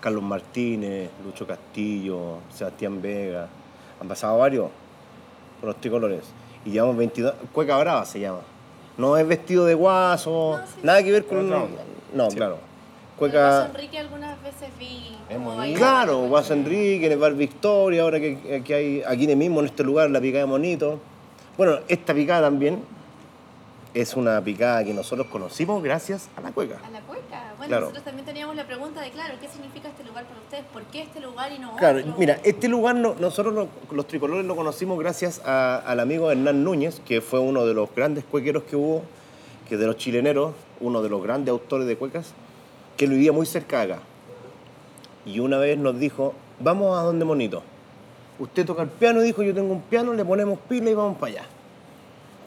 Carlos 0.00 0.22
Martínez, 0.22 1.08
Lucho 1.24 1.46
Castillo, 1.46 2.38
Sebastián 2.52 3.00
Vega. 3.00 3.48
Han 4.00 4.08
pasado 4.08 4.38
varios 4.38 4.68
por 5.60 5.68
los 5.70 5.80
tricolores. 5.80 6.20
Y 6.64 6.70
llevamos 6.72 6.96
22. 6.96 7.34
Cueca 7.52 7.78
Brava 7.78 8.04
se 8.04 8.20
llama. 8.20 8.40
No 8.96 9.16
es 9.16 9.26
vestido 9.26 9.64
de 9.66 9.74
guaso, 9.74 10.58
No, 10.60 10.66
sí. 10.66 10.80
nada 10.82 11.02
que 11.02 11.10
ver 11.12 11.26
con. 11.26 11.38
Onda. 11.52 11.66
No, 12.12 12.30
Sí. 12.30 12.36
claro. 12.36 12.58
Cueca. 13.18 13.66
Paso 13.66 13.76
Enrique 13.76 13.98
algunas 13.98 14.42
veces 14.42 14.68
vi. 14.78 15.12
Ido. 15.30 15.56
bailar. 15.56 15.78
Claro, 15.78 16.18
Guaso 16.28 16.52
Enrique, 16.52 17.06
en 17.06 17.12
el 17.12 17.18
Bar 17.18 17.34
Victoria, 17.34 18.02
ahora 18.02 18.20
que, 18.20 18.62
que 18.64 18.74
hay 18.74 19.02
aquí 19.06 19.26
mismo 19.34 19.60
en 19.60 19.66
este 19.66 19.82
lugar, 19.82 20.10
la 20.10 20.20
picada 20.20 20.44
de 20.44 20.46
Monito. 20.50 20.98
Bueno, 21.56 21.78
esta 21.88 22.12
picada 22.14 22.42
también 22.42 22.82
es 23.94 24.14
una 24.16 24.40
picada 24.42 24.82
que 24.84 24.92
nosotros 24.92 25.28
conocimos 25.28 25.80
gracias 25.82 26.28
a 26.36 26.40
la 26.40 26.50
cueca. 26.50 26.80
A 26.84 26.90
la 26.90 27.00
cueca. 27.00 27.52
Bueno, 27.56 27.68
Claro. 27.68 27.80
nosotros 27.82 28.04
también 28.04 28.26
teníamos 28.26 28.56
la 28.56 28.66
pregunta 28.66 29.00
de, 29.00 29.10
claro, 29.10 29.34
¿qué 29.40 29.48
significa 29.48 29.88
este 29.88 30.02
lugar 30.02 30.24
para 30.24 30.40
ustedes? 30.40 30.64
¿Por 30.72 30.82
qué 30.84 31.02
este 31.02 31.20
lugar 31.20 31.52
y 31.52 31.58
no 31.60 31.76
Claro, 31.76 32.00
otro? 32.00 32.14
mira, 32.18 32.40
este 32.42 32.66
lugar 32.68 32.96
no- 32.96 33.14
nosotros 33.20 33.54
lo- 33.54 33.68
los 33.92 34.06
tricolores 34.08 34.44
lo 34.44 34.56
conocimos 34.56 34.98
gracias 34.98 35.40
a- 35.44 35.76
al 35.78 36.00
amigo 36.00 36.30
Hernán 36.30 36.64
Núñez, 36.64 37.00
que 37.06 37.20
fue 37.20 37.38
uno 37.38 37.64
de 37.64 37.72
los 37.74 37.94
grandes 37.94 38.24
cuequeros 38.24 38.64
que 38.64 38.74
hubo, 38.74 39.02
que 39.68 39.76
de 39.76 39.86
los 39.86 39.96
chileneros, 39.96 40.52
uno 40.80 41.00
de 41.00 41.08
los 41.08 41.22
grandes 41.22 41.52
autores 41.52 41.86
de 41.86 41.96
cuecas, 41.96 42.32
que 42.96 43.06
vivía 43.06 43.30
muy 43.32 43.46
cerca 43.46 43.80
acá. 43.82 43.98
Y 45.24 45.38
una 45.38 45.58
vez 45.58 45.78
nos 45.78 45.98
dijo, 45.98 46.34
vamos 46.58 46.98
a 46.98 47.02
donde 47.02 47.24
Monito. 47.24 47.62
Usted 48.40 48.66
toca 48.66 48.82
el 48.82 48.88
piano, 48.88 49.20
dijo, 49.20 49.42
yo 49.44 49.54
tengo 49.54 49.72
un 49.72 49.82
piano, 49.82 50.12
le 50.12 50.24
ponemos 50.24 50.58
pila 50.68 50.90
y 50.90 50.94
vamos 50.94 51.16
para 51.18 51.32
allá. 51.32 51.42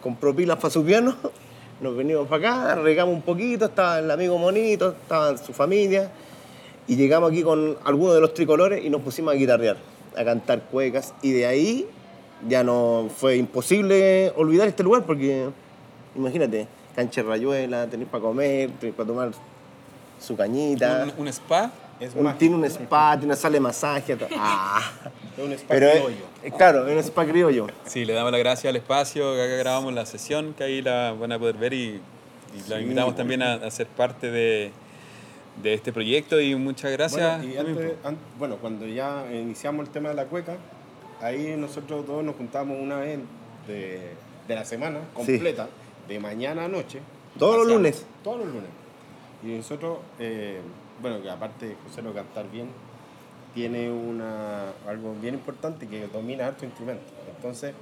Compró 0.02 0.36
pilas 0.36 0.58
para 0.58 0.70
su 0.70 0.84
piano, 0.84 1.16
nos 1.82 1.96
venimos 1.96 2.28
para 2.28 2.66
acá, 2.66 2.76
regamos 2.76 3.14
un 3.16 3.22
poquito, 3.22 3.66
estaba 3.66 4.00
el 4.00 4.10
amigo 4.12 4.38
Monito, 4.38 4.90
estaba 5.02 5.38
su 5.38 5.54
familia, 5.54 6.10
y 6.88 6.96
llegamos 6.96 7.32
aquí 7.32 7.44
con 7.44 7.78
algunos 7.84 8.16
de 8.16 8.22
los 8.22 8.34
tricolores 8.34 8.84
y 8.86 8.90
nos 8.90 9.02
pusimos 9.02 9.34
a 9.34 9.38
guitarrear, 9.38 9.78
a 10.16 10.24
cantar 10.24 10.62
cuecas, 10.64 11.14
y 11.22 11.32
de 11.32 11.46
ahí 11.46 11.88
ya 12.48 12.64
no 12.64 13.10
fue 13.16 13.38
imposible 13.38 14.32
olvidar 14.36 14.68
este 14.68 14.84
lugar 14.84 15.04
porque, 15.04 15.50
imagínate, 16.16 16.68
cancha 16.96 17.22
de 17.24 17.28
rayuela, 17.30 17.88
tener 17.88 18.08
para 18.08 18.22
comer, 18.24 18.70
tener 18.80 18.96
para 18.96 19.08
tomar 19.08 19.32
su 20.20 20.36
cañita. 20.36 21.08
Un, 21.18 21.22
un 21.24 21.28
spa. 21.28 21.72
Es 22.00 22.14
Un- 22.16 22.24
más, 22.24 22.38
tiene 22.38 22.56
un 22.56 22.64
spa, 22.66 23.12
tiene 23.14 23.26
una 23.26 23.36
sala 23.36 23.54
de 23.54 23.60
masaje. 23.60 24.18
Ah, 24.38 24.82
es 25.38 25.44
un 25.44 25.52
spa 25.54 25.74
pero 25.76 25.92
criollo. 25.92 26.16
eh, 26.44 26.52
claro, 26.56 26.88
es 26.88 26.94
un 26.94 27.00
spa 27.00 27.26
criollo. 27.26 27.68
Sí, 27.86 28.06
le 28.06 28.14
damos 28.14 28.32
las 28.32 28.40
gracias 28.40 28.70
al 28.70 28.76
espacio, 28.76 29.34
que 29.36 29.42
acá 29.44 29.56
grabamos 29.56 29.94
la 29.94 30.06
sesión, 30.06 30.54
que 30.54 30.64
ahí 30.64 30.82
la 30.82 31.14
van 31.14 31.32
a 31.32 31.40
poder 31.40 31.56
ver 31.58 31.74
y, 31.74 32.02
y 32.56 32.70
la 32.70 32.78
Sí, 32.78 32.84
invitamos 32.84 33.16
también 33.16 33.42
a, 33.44 33.54
a 33.54 33.72
ser 33.72 33.88
parte 33.88 34.32
de, 34.32 34.72
de 35.62 35.74
este 35.74 35.94
proyecto 35.94 36.40
y 36.42 36.56
muchas 36.56 36.92
gracias. 36.92 37.38
Bueno, 37.40 37.54
y 37.54 37.58
antes- 37.58 37.94
bueno, 38.40 38.58
cuando 38.58 38.86
ya 38.88 39.26
iniciamos 39.32 39.86
el 39.88 39.92
tema 39.92 40.10
de 40.10 40.16
la 40.16 40.26
cueca, 40.26 40.58
ahí 41.22 41.56
nosotros 41.58 42.06
todos 42.06 42.24
nos 42.24 42.36
juntamos 42.36 42.78
una 42.80 42.98
vez 42.98 43.20
de, 43.68 44.12
de 44.48 44.56
la 44.56 44.66
semana 44.66 45.00
completa, 45.14 45.68
de 46.08 46.20
mañana 46.20 46.66
a 46.66 46.68
noche. 46.68 47.00
Todos 47.38 47.58
los 47.58 47.68
lunes. 47.68 48.06
Todos 48.24 48.40
los 48.40 48.48
lunes. 48.48 48.70
Y 49.44 49.48
nosotros, 49.50 50.00
eh, 50.20 50.60
bueno, 51.02 51.22
que 51.22 51.30
aparte 51.30 51.68
de 51.68 51.76
José 51.88 52.02
lo 52.02 52.12
cantar 52.14 52.50
bien, 52.50 52.68
tiene 53.58 53.90
una, 53.92 54.66
algo 54.88 55.16
bien 55.20 55.34
importante 55.34 55.88
que 55.88 56.06
domina 56.08 56.46
harto 56.46 56.64
instrumento. 56.64 57.02
Entonces, 57.36 57.74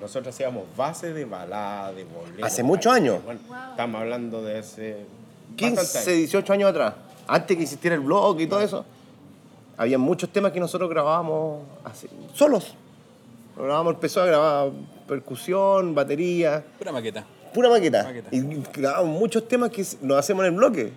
nosotros 0.00 0.34
hacíamos 0.34 0.64
base 0.76 1.12
de 1.12 1.24
balada, 1.24 1.92
de 1.92 2.02
bolero. 2.02 2.44
Hace 2.44 2.64
muchos 2.64 2.92
años. 2.92 3.22
Bueno, 3.24 3.38
Wow. 3.46 3.56
estamos 3.70 4.00
hablando 4.00 4.42
de 4.42 4.54
bastante 4.56 5.06
15, 5.54 5.98
años. 5.98 6.06
18 6.06 6.52
años 6.54 6.70
atrás, 6.70 6.94
antes 7.28 7.56
que 7.56 7.62
existiera 7.62 7.94
el 7.94 8.02
blog 8.02 8.40
y 8.40 8.48
todo 8.48 8.62
eso, 8.62 8.84
había 9.76 9.96
muchos 9.96 10.28
temas 10.30 10.50
que 10.50 10.58
nosotros 10.58 10.90
grabábamos 10.90 11.62
así, 11.84 12.08
solos. 12.34 12.74
Grabábamos, 13.56 13.94
empezó 13.94 14.22
a 14.22 14.26
grabar 14.26 14.70
percusión, 15.06 15.94
batería, 15.94 16.64
Pura 16.78 16.90
maqueta. 16.90 17.24
pura 17.54 17.68
maqueta. 17.68 18.02
Maqueta. 18.02 18.28
Y 18.34 18.40
grabábamos 18.74 19.20
muchos 19.20 19.46
temas 19.46 19.70
que 19.70 19.86
los 20.02 20.18
hacemos 20.18 20.44
en 20.46 20.52
el 20.54 20.58
bloque. 20.58 20.92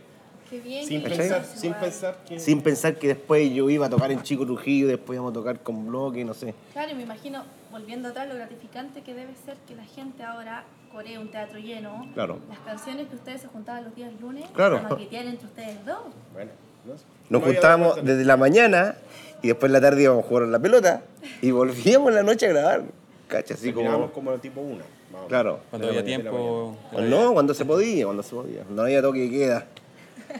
Qué 0.56 0.70
bien. 0.70 0.86
Sin 0.88 1.04
pensar, 1.04 1.46
sin 1.46 1.74
pensar 1.74 2.18
que... 2.28 2.40
Sin 2.40 2.62
pensar 2.62 2.96
que 2.96 3.08
después 3.10 3.52
yo 3.54 3.70
iba 3.70 3.88
a 3.88 3.90
tocar 3.90 4.12
en 4.12 4.22
Chico 4.24 4.46
Trujillo, 4.46 4.88
después 4.88 5.18
íbamos 5.18 5.32
a 5.32 5.34
tocar 5.34 5.60
con 5.60 5.88
bloque, 5.88 6.24
no 6.24 6.34
sé. 6.34 6.54
Claro, 6.72 6.92
y 6.92 6.96
me 6.96 7.04
imagino, 7.04 7.44
volviendo 7.72 8.10
atrás, 8.10 8.28
lo 8.30 8.36
gratificante 8.36 9.02
que 9.02 9.14
debe 9.14 9.34
ser 9.46 9.58
que 9.68 9.76
la 9.76 9.84
gente 9.84 10.24
ahora 10.24 10.64
coree 10.94 11.20
un 11.20 11.30
teatro 11.30 11.60
lleno. 11.60 12.08
Claro. 12.14 12.40
Las 12.48 12.60
canciones 12.60 13.08
que 13.10 13.16
ustedes 13.16 13.42
se 13.42 13.48
juntaban 13.48 13.84
los 13.84 13.96
días 13.96 14.12
lunes, 14.22 14.46
Claro. 14.54 14.76
las 14.76 14.90
maquetear 14.92 15.26
entre 15.26 15.46
ustedes 15.46 15.86
dos. 15.86 16.00
Bueno, 16.34 16.52
no 16.86 16.98
sé. 16.98 17.04
Nos 17.30 17.42
No 17.42 17.48
juntábamos 17.48 17.96
desde 18.04 18.24
la 18.24 18.38
mañana 18.38 18.96
y 19.42 19.48
después 19.50 19.70
en 19.70 19.74
la 19.74 19.82
tarde 19.82 20.04
íbamos 20.04 20.24
a 20.24 20.28
jugar 20.28 20.44
a 20.44 20.48
la 20.48 20.60
pelota 20.60 21.02
y 21.42 21.52
volvíamos 21.52 22.10
en 22.10 22.16
la 22.16 22.24
noche 22.24 22.46
a 22.46 22.50
grabar. 22.50 22.84
Cacha, 23.28 23.56
así 23.56 23.74
como. 23.74 24.12
como 24.12 24.32
tipo 24.36 24.62
una. 24.62 24.78
más 24.78 24.86
o 24.86 25.12
menos. 25.14 25.28
Claro. 25.28 25.60
Cuando 25.70 25.88
había 25.90 26.06
tiempo. 26.06 26.78
No, 26.94 27.34
cuando 27.34 27.54
se 27.54 27.66
podía, 27.66 28.06
cuando 28.06 28.24
se 28.24 28.36
podía. 28.36 28.64
No 28.70 28.84
había 28.84 29.02
toque 29.02 29.20
de 29.22 29.30
queda. 29.30 29.66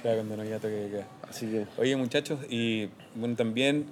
Claro, 0.02 0.18
cuando 0.18 0.36
no 0.38 0.42
había 0.44 0.58
toque 0.60 0.74
de 0.76 0.90
queda. 0.90 1.08
Así 1.30 1.48
que. 1.48 1.66
Oye 1.78 1.96
muchachos, 1.96 2.40
y 2.50 2.90
bueno, 3.16 3.36
también 3.36 3.86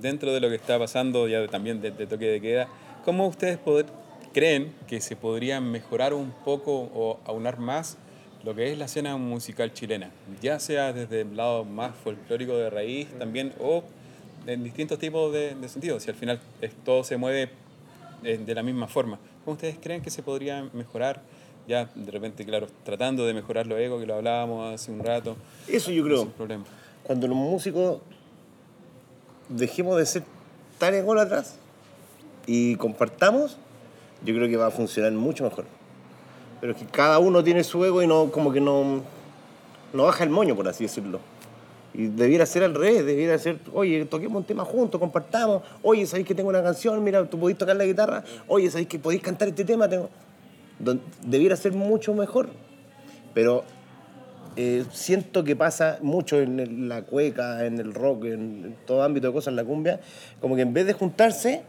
dentro 0.00 0.32
de 0.32 0.40
lo 0.40 0.48
que 0.48 0.54
está 0.56 0.78
pasando 0.78 1.28
ya 1.28 1.46
también 1.48 1.80
de, 1.80 1.90
de 1.90 2.06
toque 2.06 2.26
de 2.26 2.40
queda, 2.40 2.68
¿cómo 3.04 3.26
ustedes 3.26 3.58
poder- 3.58 3.86
creen 4.32 4.72
que 4.86 5.00
se 5.00 5.16
podría 5.16 5.60
mejorar 5.60 6.14
un 6.14 6.30
poco 6.44 6.90
o 6.94 7.20
aunar 7.26 7.58
más 7.58 7.98
lo 8.44 8.54
que 8.54 8.72
es 8.72 8.78
la 8.78 8.86
escena 8.86 9.16
musical 9.16 9.72
chilena? 9.72 10.10
Ya 10.40 10.58
sea 10.58 10.92
desde 10.92 11.20
el 11.22 11.36
lado 11.36 11.64
más 11.64 11.94
folclórico 11.96 12.56
de 12.56 12.70
raíz 12.70 13.08
también 13.18 13.52
o 13.60 13.84
en 14.46 14.64
distintos 14.64 14.98
tipos 14.98 15.32
de, 15.32 15.54
de 15.54 15.68
sentidos, 15.68 16.02
si 16.02 16.10
al 16.10 16.16
final 16.16 16.40
todo 16.84 17.04
se 17.04 17.16
mueve 17.16 17.50
eh, 18.24 18.38
de 18.44 18.54
la 18.54 18.62
misma 18.62 18.88
forma. 18.88 19.18
¿Cómo 19.44 19.54
ustedes 19.54 19.76
creen 19.80 20.00
que 20.02 20.10
se 20.10 20.22
podría 20.22 20.68
mejorar? 20.72 21.20
Ya 21.66 21.88
de 21.94 22.10
repente, 22.10 22.44
claro, 22.44 22.66
tratando 22.84 23.26
de 23.26 23.34
mejorar 23.34 23.66
lo 23.66 23.78
ego, 23.78 24.00
que 24.00 24.06
lo 24.06 24.14
hablábamos 24.14 24.74
hace 24.74 24.90
un 24.90 25.00
rato. 25.00 25.36
Eso 25.68 25.90
yo 25.90 26.02
creo. 26.04 26.28
problema. 26.30 26.64
Cuando 27.04 27.28
los 27.28 27.36
músicos 27.36 28.00
dejemos 29.48 29.96
de 29.96 30.06
ser 30.06 30.22
tan 30.78 30.94
ególatras 30.94 31.56
y 32.46 32.74
compartamos, 32.76 33.56
yo 34.24 34.34
creo 34.34 34.48
que 34.48 34.56
va 34.56 34.66
a 34.66 34.70
funcionar 34.70 35.12
mucho 35.12 35.44
mejor. 35.44 35.64
Pero 36.60 36.72
es 36.72 36.78
que 36.78 36.86
cada 36.86 37.18
uno 37.18 37.42
tiene 37.42 37.64
su 37.64 37.84
ego 37.84 38.02
y 38.02 38.06
no, 38.06 38.30
como 38.30 38.52
que 38.52 38.60
no, 38.60 39.02
no 39.92 40.04
baja 40.04 40.24
el 40.24 40.30
moño, 40.30 40.54
por 40.56 40.68
así 40.68 40.84
decirlo. 40.84 41.20
Y 41.94 42.06
debiera 42.06 42.46
ser 42.46 42.64
al 42.64 42.74
revés, 42.74 43.04
debiera 43.04 43.38
ser, 43.38 43.58
oye, 43.74 44.04
toquemos 44.06 44.38
un 44.38 44.44
tema 44.44 44.64
juntos, 44.64 44.98
compartamos. 44.98 45.62
Oye, 45.82 46.06
¿sabéis 46.06 46.26
que 46.26 46.34
tengo 46.34 46.48
una 46.48 46.62
canción? 46.62 47.02
Mira, 47.04 47.24
tú 47.28 47.38
podéis 47.38 47.58
tocar 47.58 47.76
la 47.76 47.84
guitarra. 47.84 48.24
Oye, 48.48 48.70
¿sabéis 48.70 48.88
que 48.88 48.98
podéis 48.98 49.22
cantar 49.22 49.48
este 49.48 49.64
tema? 49.64 49.88
Tengo... 49.88 50.08
Debiera 51.24 51.56
ser 51.56 51.72
mucho 51.72 52.14
mejor. 52.14 52.50
Pero 53.34 53.64
eh, 54.56 54.84
siento 54.92 55.44
que 55.44 55.56
pasa 55.56 55.98
mucho 56.02 56.38
en 56.38 56.88
la 56.88 57.02
cueca, 57.02 57.64
en 57.64 57.78
el 57.78 57.94
rock, 57.94 58.26
en, 58.26 58.76
todo 58.86 59.02
ámbito 59.02 59.28
de 59.28 59.32
cosas, 59.32 59.52
en 59.52 59.56
la 59.56 59.64
cumbia, 59.64 60.00
como 60.40 60.56
que 60.56 60.62
en 60.62 60.74
vez 60.74 60.84
de 60.86 60.92
juntarse, 60.92 61.62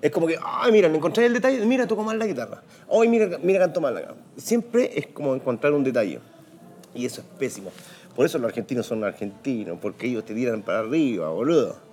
es 0.00 0.10
como 0.10 0.26
que, 0.26 0.38
ay, 0.42 0.72
mira, 0.72 0.88
le 0.88 0.96
encontré 0.96 1.26
el 1.26 1.34
detalle, 1.34 1.64
mira, 1.66 1.86
toco 1.86 2.02
mal 2.02 2.18
la 2.18 2.26
guitarra, 2.26 2.62
ay, 2.90 3.08
mira, 3.08 3.38
mira, 3.42 3.58
canto 3.58 3.82
mal 3.82 3.92
la 3.92 4.00
guitarra. 4.00 4.18
Siempre 4.38 4.90
es 4.98 5.08
como 5.08 5.34
encontrar 5.34 5.74
un 5.74 5.84
detalle. 5.84 6.20
Y 6.94 7.04
eso 7.04 7.20
es 7.20 7.26
pésimo. 7.38 7.70
Por 8.16 8.24
eso 8.24 8.38
los 8.38 8.48
argentinos 8.48 8.86
son 8.86 9.04
argentinos, 9.04 9.78
porque 9.80 10.06
ellos 10.06 10.24
te 10.24 10.34
tiran 10.34 10.62
para 10.62 10.80
arriba, 10.80 11.28
boludo. 11.28 11.89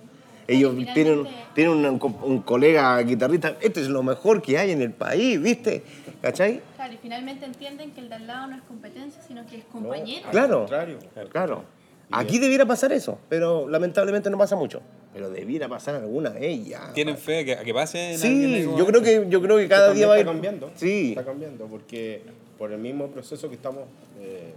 Ellos 0.48 0.74
tienen, 0.94 1.26
tienen 1.54 1.74
un, 1.74 2.16
un 2.22 2.42
colega 2.42 2.98
guitarrista, 3.02 3.56
este 3.60 3.80
es 3.82 3.88
lo 3.88 4.02
mejor 4.02 4.40
que 4.40 4.56
hay 4.58 4.70
en 4.70 4.80
el 4.80 4.92
país, 4.92 5.40
¿viste? 5.40 5.82
¿Cachai? 6.22 6.62
Claro, 6.74 6.94
y 6.94 6.96
finalmente 6.96 7.44
entienden 7.44 7.90
que 7.92 8.00
el 8.00 8.08
de 8.08 8.14
al 8.14 8.26
lado 8.26 8.46
no 8.48 8.56
es 8.56 8.62
competencia, 8.62 9.20
sino 9.22 9.46
que 9.46 9.58
es 9.58 9.64
compañero. 9.66 10.24
al 10.24 10.30
Claro. 10.32 10.58
contrario. 10.60 10.98
Claro. 11.30 11.64
Aquí 12.10 12.38
debiera 12.38 12.64
pasar 12.64 12.90
eso, 12.92 13.18
pero 13.28 13.68
lamentablemente 13.68 14.30
no 14.30 14.38
pasa 14.38 14.56
mucho. 14.56 14.80
Pero 15.12 15.28
debiera 15.28 15.68
pasar 15.68 15.96
alguna 15.96 16.30
vez 16.30 16.66
ya. 16.66 16.92
¿Tienen 16.94 17.18
fe 17.18 17.40
a 17.40 17.44
que, 17.44 17.52
a 17.52 17.62
que 17.64 17.74
pase? 17.74 18.16
Sí, 18.16 18.62
yo 18.76 18.86
creo 18.86 19.02
que 19.02 19.26
yo 19.28 19.42
creo 19.42 19.58
que 19.58 19.68
cada 19.68 19.92
día 19.92 20.06
va 20.06 20.14
a 20.14 20.16
ir 20.16 20.22
está 20.22 20.32
cambiando. 20.32 20.70
Sí. 20.76 21.10
Está 21.10 21.24
cambiando 21.26 21.66
porque 21.66 22.22
por 22.56 22.72
el 22.72 22.78
mismo 22.78 23.08
proceso 23.08 23.50
que 23.50 23.56
estamos 23.56 23.82
eh, 24.20 24.52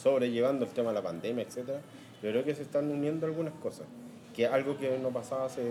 sobrellevando 0.00 0.64
el 0.64 0.70
tema 0.70 0.90
de 0.90 0.94
la 0.94 1.02
pandemia, 1.02 1.42
etcétera, 1.44 1.80
yo 2.22 2.30
creo 2.30 2.44
que 2.44 2.54
se 2.54 2.62
están 2.62 2.88
uniendo 2.90 3.26
algunas 3.26 3.54
cosas, 3.54 3.86
que 4.34 4.44
es 4.44 4.50
algo 4.52 4.76
que 4.76 4.98
no 4.98 5.10
pasaba 5.10 5.46
hace 5.46 5.62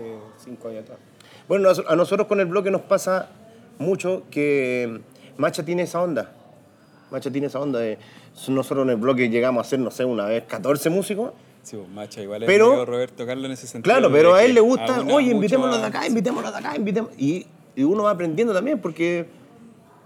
cinco 0.42 0.68
años 0.68 0.82
atrás. 0.84 0.98
Bueno, 1.48 1.68
a 1.86 1.96
nosotros 1.96 2.26
con 2.26 2.40
el 2.40 2.46
bloque 2.46 2.70
nos 2.70 2.82
pasa 2.82 3.28
mucho 3.78 4.22
que 4.30 5.00
Macha 5.36 5.64
tiene 5.64 5.82
esa 5.82 6.02
onda. 6.02 6.32
Macha 7.10 7.30
tiene 7.30 7.46
esa 7.48 7.60
onda 7.60 7.78
de 7.80 7.98
nosotros 8.48 8.84
en 8.84 8.90
el 8.90 8.96
bloque 8.96 9.28
llegamos 9.28 9.64
a 9.64 9.66
hacer, 9.66 9.78
no 9.78 9.90
sé, 9.90 10.04
una 10.04 10.26
vez 10.26 10.44
14 10.44 10.90
músicos. 10.90 11.32
Sí, 11.62 11.76
pues, 11.76 11.88
Macha, 11.88 12.20
igual 12.20 12.42
es 12.42 12.46
Pero- 12.46 12.84
Roberto 12.84 13.24
Carlos 13.26 13.46
en 13.46 13.52
ese 13.52 13.66
sentido. 13.66 13.92
Claro, 13.94 14.12
pero 14.12 14.34
a 14.34 14.42
él 14.44 14.54
le 14.54 14.60
gusta, 14.60 15.00
oye, 15.12 15.30
invitémoslo 15.30 15.78
de 15.78 15.86
acá, 15.86 16.06
invitémoslo 16.06 16.50
de 16.50 16.58
acá, 16.58 16.76
invitémoslo. 16.76 17.14
Y, 17.18 17.46
y 17.76 17.82
uno 17.84 18.02
va 18.04 18.10
aprendiendo 18.10 18.52
también 18.52 18.80
porque, 18.80 19.26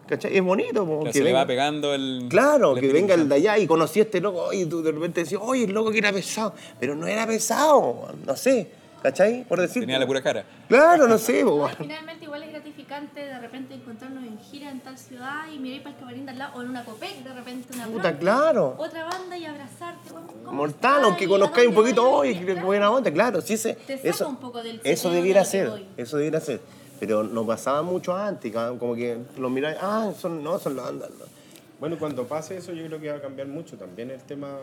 ¿cachai? 0.08 0.36
Es 0.36 0.42
bonito. 0.42 0.84
po, 0.86 1.00
Claro, 1.00 1.04
que 1.04 1.12
se 1.12 1.18
le 1.20 1.24
venga- 1.26 1.38
va 1.40 1.46
pegando 1.46 1.94
el. 1.94 2.26
Claro, 2.28 2.74
el 2.76 2.80
que 2.80 2.92
venga 2.92 3.14
el 3.14 3.28
de 3.28 3.34
allá 3.36 3.58
y 3.58 3.66
conocí 3.66 4.00
a 4.00 4.02
este 4.04 4.20
loco 4.20 4.52
y 4.52 4.64
tú 4.66 4.82
de 4.82 4.92
repente 4.92 5.22
decís, 5.24 5.38
oye, 5.40 5.64
el 5.64 5.72
loco 5.72 5.90
que 5.90 5.98
era 5.98 6.12
pesado. 6.12 6.54
Pero 6.80 6.94
no 6.94 7.06
era 7.06 7.26
pesado, 7.26 8.08
no 8.26 8.36
sé, 8.36 8.70
¿cachai? 9.02 9.44
Por 9.44 9.60
decir. 9.60 9.82
Tenía 9.82 9.98
la 9.98 10.06
pura 10.06 10.22
cara. 10.22 10.44
Claro, 10.68 11.06
no 11.08 11.18
sé. 11.18 11.44
po. 11.44 11.68
Finalmente 11.78 12.24
igual 12.24 12.42
es 12.42 12.50
gratificante 12.50 13.20
de 13.20 13.38
repente 13.38 13.74
encontrarnos 13.74 14.24
en 14.24 14.38
gira 14.38 14.70
en 14.70 14.80
tal 14.80 14.98
ciudad 14.98 15.44
y 15.54 15.58
mirar 15.58 15.82
para 15.82 15.94
el 15.94 16.00
camarín 16.00 16.24
de 16.26 16.32
al 16.32 16.38
lado 16.38 16.52
o 16.58 16.62
en 16.62 16.70
una 16.70 16.84
copec 16.84 17.16
de 17.22 17.32
repente 17.34 17.68
una 17.74 17.86
Puta, 17.86 18.02
bronca, 18.10 18.18
claro. 18.18 18.74
otra 18.78 19.04
banda 19.04 19.36
y 19.36 19.44
abrazarte. 19.44 20.10
bueno, 20.12 20.26
¿cómo 20.44 20.52
Mortal, 20.52 21.04
aunque 21.04 21.24
¿Y 21.24 21.26
a 21.26 21.30
conozcáis 21.30 21.68
un 21.68 21.74
poquito, 21.74 22.10
oye, 22.10 22.44
qué 22.44 22.54
buena 22.54 22.90
onda, 22.90 23.10
claro, 23.12 23.40
sí, 23.40 23.54
ese, 23.54 23.74
Te 23.74 23.96
saca 23.98 24.08
eso, 24.08 24.28
un 24.28 24.36
poco 24.36 24.62
del 24.62 24.80
eso 24.84 25.10
debiera 25.10 25.44
ser, 25.44 25.70
eso 25.96 26.16
debiera 26.16 26.40
ser. 26.40 26.60
Pero 27.00 27.22
no 27.22 27.46
pasaba 27.46 27.82
mucho 27.82 28.14
antes, 28.14 28.52
como 28.78 28.94
que 28.94 29.18
lo 29.38 29.50
miráis, 29.50 29.78
ah, 29.80 30.12
son, 30.18 30.42
no, 30.42 30.58
son 30.58 30.76
las 30.76 30.86
bandas. 30.86 31.10
no. 31.10 31.38
Bueno, 31.80 31.96
cuando 31.96 32.26
pase 32.26 32.56
eso 32.56 32.72
yo 32.72 32.84
creo 32.86 33.00
que 33.00 33.10
va 33.10 33.18
a 33.18 33.20
cambiar 33.20 33.46
mucho 33.46 33.76
también 33.76 34.10
el 34.10 34.20
tema 34.22 34.56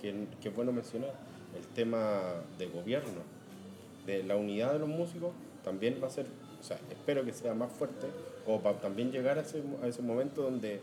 que, 0.00 0.26
que 0.40 0.48
es 0.48 0.56
bueno 0.56 0.72
mencionar, 0.72 1.12
el 1.56 1.66
tema 1.74 2.20
de 2.58 2.66
gobierno, 2.66 3.22
de 4.06 4.24
la 4.24 4.34
unidad 4.34 4.72
de 4.72 4.80
los 4.80 4.88
músicos, 4.88 5.30
también 5.62 6.00
va 6.02 6.08
a 6.08 6.10
ser, 6.10 6.26
o 6.60 6.64
sea, 6.64 6.78
espero 6.90 7.24
que 7.24 7.32
sea 7.32 7.54
más 7.54 7.70
fuerte, 7.70 8.08
como 8.44 8.60
para 8.60 8.80
también 8.80 9.12
llegar 9.12 9.38
a 9.38 9.42
ese, 9.42 9.62
a 9.82 9.86
ese 9.86 10.02
momento 10.02 10.42
donde 10.42 10.80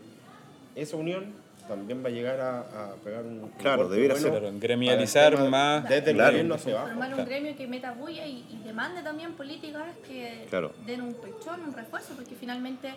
esa 0.76 0.96
unión 0.96 1.32
también 1.68 2.04
va 2.04 2.08
a 2.08 2.12
llegar 2.12 2.40
a, 2.40 2.60
a 2.60 2.94
pegar 3.04 3.24
un 3.24 3.50
Claro, 3.58 3.88
debiera 3.88 4.14
bueno 4.14 4.30
ser. 4.30 4.40
Claro, 4.40 4.58
gremializar 4.58 5.48
más- 5.48 5.88
desde 5.88 6.10
el 6.10 6.16
Claro. 6.16 6.32
gobierno 6.32 6.54
hacia 6.54 6.72
abajo. 6.72 6.88
Formar 6.88 7.14
un 7.14 7.24
gremio 7.24 7.56
que 7.56 7.66
meta 7.66 7.92
bulla 7.92 8.26
y, 8.26 8.44
y 8.50 8.60
demande 8.64 9.02
también 9.02 9.32
políticas 9.32 9.84
que 10.06 10.46
Claro. 10.50 10.72
den 10.86 11.02
un 11.02 11.14
pechón, 11.14 11.60
un 11.66 11.72
refuerzo, 11.72 12.14
porque 12.14 12.34
finalmente 12.34 12.94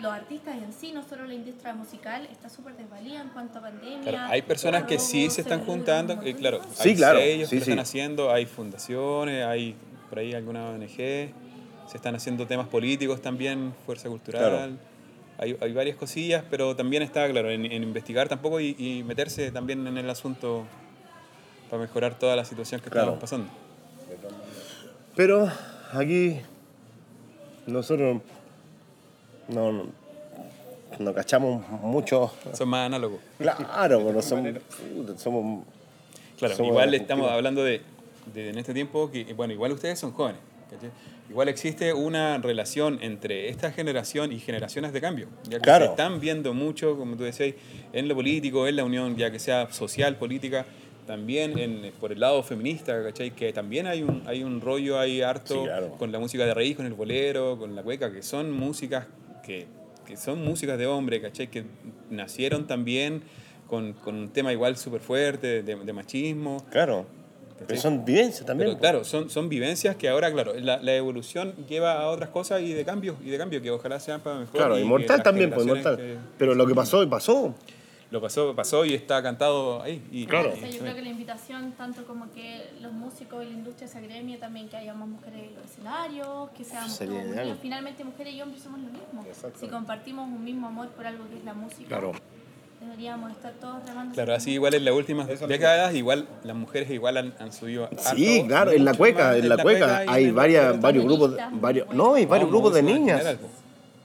los 0.00 0.12
artistas 0.12 0.54
en 0.56 0.72
sí, 0.72 0.92
no 0.92 1.02
solo 1.02 1.24
la 1.26 1.34
industria 1.34 1.74
musical, 1.74 2.28
está 2.30 2.48
súper 2.48 2.76
desvalida 2.76 3.20
en 3.22 3.28
cuanto 3.30 3.58
a 3.58 3.62
pandemia. 3.62 4.00
Claro, 4.02 4.32
hay 4.32 4.42
personas 4.42 4.84
que 4.84 4.98
sí 4.98 5.28
se 5.28 5.40
están 5.40 5.60
juntando, 5.64 6.14
un 6.14 6.26
eh, 6.26 6.34
claro. 6.36 6.60
Sí, 6.74 6.90
hay 6.90 6.96
claro, 6.96 7.18
sellos 7.18 7.48
sí, 7.48 7.56
que 7.56 7.60
lo 7.60 7.62
están 7.62 7.76
sí. 7.78 7.80
haciendo, 7.80 8.30
hay 8.32 8.46
fundaciones, 8.46 9.44
hay 9.44 9.74
por 10.08 10.20
ahí 10.20 10.34
alguna 10.34 10.68
ONG, 10.70 10.96
se 10.96 11.96
están 11.96 12.14
haciendo 12.14 12.46
temas 12.46 12.68
políticos 12.68 13.20
también, 13.20 13.74
fuerza 13.84 14.08
cultural, 14.08 14.40
Claro. 14.50 14.72
Hay, 15.38 15.56
hay 15.60 15.72
varias 15.72 15.96
cosillas, 15.96 16.44
pero 16.50 16.74
también 16.76 17.02
está, 17.02 17.28
claro, 17.30 17.50
en, 17.50 17.64
en 17.66 17.82
investigar 17.82 18.28
tampoco 18.28 18.60
y, 18.60 18.74
y 18.78 19.02
meterse 19.04 19.50
también 19.50 19.86
en 19.86 19.98
el 19.98 20.08
asunto 20.08 20.64
para 21.70 21.82
mejorar 21.82 22.18
toda 22.18 22.36
la 22.36 22.44
situación 22.44 22.80
que 22.80 22.90
Claro. 22.90 23.14
estamos 23.14 23.20
pasando. 23.20 23.48
Pero 25.14 25.50
aquí 25.92 26.36
nosotros 27.66 28.20
no, 29.48 29.72
no, 29.72 29.86
no 30.98 31.14
cachamos 31.14 31.66
mucho. 31.82 32.32
Son 32.52 32.68
más 32.68 32.86
análogos. 32.86 33.20
Claro, 33.38 34.02
pero 34.06 34.22
somos, 34.22 34.52
puta, 34.94 35.18
somos 35.18 35.64
Claro, 36.38 36.54
Somos 36.54 36.70
igual 36.70 36.92
estamos 36.94 37.22
cultura. 37.22 37.34
hablando 37.36 37.64
de, 37.64 37.80
de 38.34 38.50
en 38.50 38.58
este 38.58 38.74
tiempo 38.74 39.10
que, 39.10 39.32
bueno, 39.32 39.54
igual 39.54 39.72
ustedes 39.72 39.98
son 39.98 40.12
jóvenes. 40.12 40.40
¿Cachai? 40.70 40.90
Igual 41.28 41.48
existe 41.48 41.92
una 41.92 42.38
relación 42.38 42.98
entre 43.02 43.48
esta 43.48 43.72
generación 43.72 44.32
y 44.32 44.38
generaciones 44.38 44.92
de 44.92 45.00
cambio. 45.00 45.28
Ya 45.44 45.58
que 45.58 45.62
Claro. 45.64 45.86
se 45.86 45.90
están 45.92 46.20
viendo 46.20 46.54
mucho, 46.54 46.96
como 46.96 47.16
tú 47.16 47.24
decías, 47.24 47.54
en 47.92 48.06
lo 48.08 48.14
político, 48.14 48.66
en 48.68 48.76
la 48.76 48.84
unión, 48.84 49.16
ya 49.16 49.30
que 49.30 49.38
sea 49.38 49.72
social, 49.72 50.16
política, 50.16 50.64
también 51.06 51.56
en, 51.58 51.92
por 52.00 52.10
el 52.12 52.18
lado 52.20 52.42
feminista, 52.42 53.00
¿cachai? 53.02 53.30
Que 53.30 53.52
también 53.52 53.86
hay 53.86 54.02
un, 54.02 54.22
hay 54.26 54.42
un 54.42 54.60
rollo 54.60 54.98
ahí 54.98 55.22
harto 55.22 55.54
Sí, 55.54 55.60
claro. 55.64 55.92
con 55.98 56.10
la 56.12 56.18
música 56.18 56.44
de 56.46 56.52
raíz, 56.54 56.76
con 56.76 56.86
el 56.86 56.94
bolero, 56.94 57.58
con 57.58 57.74
la 57.76 57.82
cueca, 57.82 58.12
que 58.12 58.22
son 58.22 58.50
músicas 58.50 59.06
que, 59.44 59.66
que 60.04 60.16
son 60.16 60.44
músicas 60.44 60.78
de 60.78 60.86
hombre, 60.86 61.20
¿cachai? 61.20 61.48
Que 61.48 61.64
nacieron 62.10 62.66
también 62.66 63.22
con, 63.68 63.92
con 63.94 64.16
un 64.16 64.28
tema 64.30 64.52
igual 64.52 64.76
súper 64.76 65.00
fuerte 65.00 65.62
de, 65.62 65.76
de 65.76 65.92
machismo. 65.92 66.64
Claro. 66.70 67.06
Pero 67.66 67.80
son 67.80 68.04
vivencias 68.04 68.44
también. 68.46 68.70
Pero 68.70 68.80
claro, 68.80 69.04
son, 69.04 69.30
son 69.30 69.48
vivencias 69.48 69.96
que 69.96 70.08
ahora, 70.08 70.30
claro, 70.32 70.52
la, 70.58 70.78
la 70.82 70.94
evolución 70.94 71.54
lleva 71.68 72.00
a 72.00 72.08
otras 72.10 72.30
cosas 72.30 72.60
y 72.62 72.72
de 72.72 72.84
cambio, 72.84 73.16
y 73.24 73.30
de 73.30 73.38
cambio 73.38 73.62
que 73.62 73.70
ojalá 73.70 73.98
sean 74.00 74.20
para 74.20 74.40
mejor. 74.40 74.54
Claro, 74.56 74.78
y 74.78 74.82
inmortal 74.82 75.22
también, 75.22 75.50
pues 75.50 75.64
inmortal. 75.66 75.96
que- 75.96 76.16
Pero 76.38 76.54
lo 76.54 76.66
que 76.66 76.74
pasó, 76.74 77.08
pasó. 77.08 77.54
Lo 78.08 78.20
pasó, 78.20 78.54
pasó 78.54 78.84
y 78.84 78.94
está 78.94 79.20
cantado 79.20 79.82
ahí. 79.82 80.00
Y, 80.12 80.26
Claro. 80.26 80.52
O 80.52 80.56
sea, 80.56 80.70
yo 80.70 80.78
creo 80.78 80.94
que 80.94 81.02
la 81.02 81.08
invitación, 81.08 81.72
tanto 81.72 82.04
como 82.06 82.30
que 82.32 82.64
los 82.80 82.92
músicos 82.92 83.42
y 83.42 83.46
la 83.48 83.52
industria 83.54 83.88
se 83.88 83.98
agremie, 83.98 84.36
también 84.38 84.68
que 84.68 84.76
haya 84.76 84.94
más 84.94 85.08
mujeres 85.08 85.40
en 85.48 85.54
los 85.56 85.64
escenarios, 85.64 86.50
que 86.56 86.62
seamos 86.62 86.92
Sería 86.92 87.20
todos 87.24 87.36
unidos. 87.36 87.58
Finalmente, 87.60 88.04
mujeres 88.04 88.34
y 88.34 88.42
hombres 88.42 88.62
somos 88.62 88.78
lo 88.78 88.86
mismo. 88.90 89.24
Exacto. 89.26 89.58
Si 89.58 89.66
compartimos 89.66 90.28
un 90.28 90.44
mismo 90.44 90.68
amor 90.68 90.88
por 90.90 91.04
algo 91.04 91.28
que 91.28 91.36
es 91.38 91.44
la 91.44 91.54
música, 91.54 91.88
Claro. 91.88 92.12
Deberíamos 92.80 93.30
estar 93.32 93.52
todos 93.54 93.84
remando. 93.86 94.14
Claro, 94.14 94.34
así 94.34 94.52
igual 94.52 94.74
en 94.74 94.84
las 94.84 94.94
últimas 94.94 95.28
Eso 95.28 95.46
décadas, 95.46 95.94
igual 95.94 96.26
las 96.44 96.56
mujeres 96.56 96.90
igual 96.90 97.16
han, 97.16 97.34
han 97.38 97.52
subido. 97.52 97.88
Sí, 98.14 98.36
harto, 98.38 98.46
claro, 98.48 98.70
en 98.72 98.84
la 98.84 98.94
cueca, 98.94 99.28
más 99.28 99.36
en 99.36 99.48
la 99.48 99.56
cueca 99.58 100.04
y 100.04 100.08
hay 100.08 100.30
varias, 100.30 100.80
varios 100.80 101.04
grupos, 101.04 101.36
varios, 101.52 101.88
no, 101.94 102.14
hay 102.14 102.26
varios 102.26 102.48
No, 102.50 102.52
grupos 102.56 102.74
de 102.74 102.82
niñas, 102.82 103.18
general, 103.18 103.38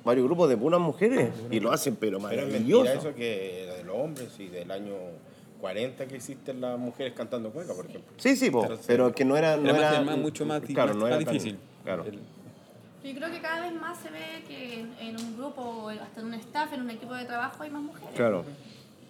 varios 0.03 0.25
grupos 0.25 0.49
de 0.49 0.57
puras 0.57 0.79
mujeres 0.79 1.29
y 1.51 1.59
lo 1.59 1.71
hacen 1.71 1.95
pero 1.95 2.19
Pero 2.19 2.41
es 2.41 2.47
maravilloso. 2.47 2.91
eso 2.91 3.13
que 3.15 3.73
de 3.77 3.83
los 3.83 3.95
hombres 3.95 4.29
y 4.39 4.47
del 4.47 4.71
año 4.71 4.93
40 5.59 6.07
que 6.07 6.15
existen 6.15 6.59
las 6.59 6.79
mujeres 6.79 7.13
cantando 7.15 7.51
cueca, 7.51 7.73
por 7.73 7.85
ejemplo. 7.85 8.11
Sí, 8.17 8.35
sí, 8.35 8.49
po, 8.49 8.67
Pero 8.87 9.13
que 9.13 9.23
no 9.25 9.37
era, 9.37 9.57
no 9.57 9.69
Era 9.69 9.73
más- 9.73 9.93
era 9.93 10.01
más- 10.01 10.17
mucho 10.17 10.45
más, 10.45 10.61
claro, 10.61 10.87
más- 10.89 10.95
no 10.97 11.01
más 11.03 11.09
era 11.15 11.25
tan- 11.25 11.33
difícil. 11.33 11.57
claro. 11.83 12.03
El- 12.05 12.19
Yo 13.03 13.15
creo 13.15 13.31
que 13.31 13.41
cada 13.41 13.61
vez 13.61 13.73
más 13.73 13.97
se 13.97 14.09
ve 14.11 14.43
que 14.47 14.81
en, 14.81 14.93
en 14.99 15.19
un 15.19 15.35
grupo, 15.37 15.89
hasta 15.89 16.21
en 16.21 16.27
un 16.27 16.33
staff, 16.35 16.71
en 16.73 16.81
un 16.81 16.89
equipo 16.91 17.13
de 17.15 17.25
trabajo, 17.25 17.63
hay 17.63 17.69
más 17.71 17.81
mujeres. 17.81 18.09
Claro. 18.15 18.45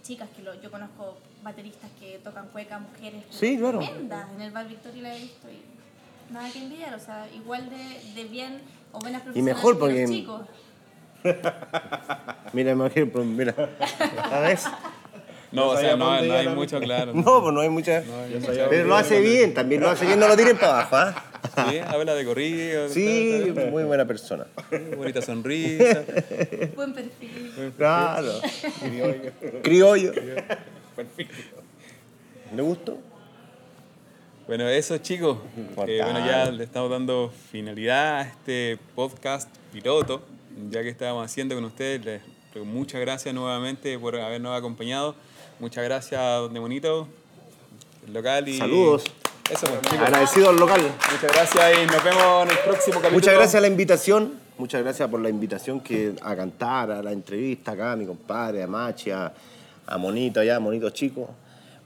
Chicas 0.04 0.30
que 0.36 0.42
lo, 0.44 0.60
yo 0.62 0.72
conozco 0.72 1.18
bateristas 1.44 1.90
que 2.00 2.20
tocan 2.24 2.48
cueca, 2.48 2.80
mujeres 2.80 3.24
Sí, 3.30 3.58
claro. 3.58 3.80
tremendas. 3.80 4.28
En 4.36 4.42
el 4.42 4.52
Bar 4.52 4.68
Victoria 4.68 5.02
la 5.04 5.16
he 5.16 5.20
visto 5.20 5.48
y 5.50 6.34
nada 6.34 6.50
que 6.52 6.60
envidiar. 6.64 6.94
O 6.96 7.00
sea, 7.00 7.28
igual 7.36 7.70
de, 7.70 8.14
de 8.22 8.28
bien 8.30 8.62
o 8.94 9.00
buenas 9.00 9.24
Y 9.36 9.42
mejor 9.42 9.78
profesionales 9.78 10.10
que 10.22 10.28
los 10.28 10.40
porque- 10.40 10.46
chicos. 10.46 10.72
Mira, 12.54 12.76
por 12.76 12.88
ejemplo, 12.88 13.24
mira, 13.24 13.54
¿sabes? 14.30 14.66
No, 15.52 15.68
o 15.68 15.78
sea, 15.78 15.96
no, 15.96 16.20
no 16.22 16.34
hay 16.34 16.48
mucho, 16.48 16.80
claro. 16.80 17.14
No, 17.16 17.42
pues 17.42 17.54
no 17.54 17.60
hay 17.62 17.70
mucha. 17.70 18.02
Yo 18.28 18.42
sabía 18.42 18.68
Pero 18.70 18.88
lo 18.88 18.96
hace 18.96 19.20
bien, 19.22 19.54
también 19.54 19.82
lo 19.82 19.90
hace 19.90 20.06
bien, 20.08 20.20
no 20.20 20.28
lo 20.28 20.36
tiren 20.36 20.58
para 20.58 20.80
abajo, 20.80 20.96
¿ah? 20.96 21.14
Sí, 21.70 21.80
habla 21.86 22.16
de 22.16 22.26
corrido. 22.26 22.90
Sí, 22.90 23.54
muy 23.70 23.84
buena 23.84 24.06
persona. 24.06 24.48
Bonita 24.98 25.22
sonrisa. 25.22 26.04
Buen 26.76 26.94
perfil. 26.94 27.74
Claro. 27.78 28.34
Criollo. 28.80 29.32
Criollo. 29.62 30.14
Perfecto. 30.96 31.62
¿Le 32.56 32.62
gustó? 32.62 32.98
Bueno, 34.48 34.68
eso 34.68 34.98
chicos. 34.98 35.38
Eh, 35.88 36.02
bueno, 36.04 36.26
ya 36.26 36.52
le 36.52 36.64
estamos 36.64 36.90
dando 36.90 37.32
finalidad 37.52 38.20
a 38.20 38.22
este 38.24 38.78
podcast 38.96 39.50
piloto, 39.72 40.22
ya 40.70 40.82
que 40.82 40.90
estábamos 40.90 41.26
haciendo 41.26 41.56
con 41.56 41.64
ustedes. 41.64 42.04
Les 42.04 42.22
muchas 42.66 43.00
gracias 43.00 43.34
nuevamente 43.34 43.98
por 43.98 44.20
habernos 44.20 44.58
acompañado. 44.58 45.16
Muchas 45.60 45.84
gracias 45.84 46.20
a 46.20 46.38
Don 46.38 46.54
Bonito, 46.56 47.08
el 48.06 48.14
local 48.14 48.50
y... 48.50 48.58
Saludos. 48.58 49.04
Eso, 49.52 49.68
pues. 49.82 50.00
Agradecido 50.02 50.50
al 50.50 50.56
local. 50.58 50.82
Muchas 51.12 51.32
gracias 51.34 51.72
y 51.84 51.86
nos 51.88 52.04
vemos 52.04 52.44
en 52.44 52.52
el 52.52 52.58
próximo 52.60 52.96
capítulo. 52.96 53.12
Muchas 53.12 53.34
gracias 53.34 53.56
a 53.56 53.62
la 53.62 53.68
invitación. 53.68 54.34
Muchas 54.58 54.84
gracias 54.84 55.10
por 55.10 55.20
la 55.20 55.30
invitación 55.30 55.80
que 55.82 56.16
a 56.22 56.36
cantar, 56.36 56.92
a 56.92 57.02
la 57.02 57.12
entrevista 57.12 57.72
acá, 57.72 57.94
a 57.94 57.96
mi 57.96 58.06
compadre, 58.06 58.62
a 58.64 58.68
Machi, 58.68 59.10
a, 59.12 59.32
a 59.88 59.98
Monito 59.98 60.40
allá, 60.40 60.60
Monito 60.60 60.90
Chico, 60.92 61.30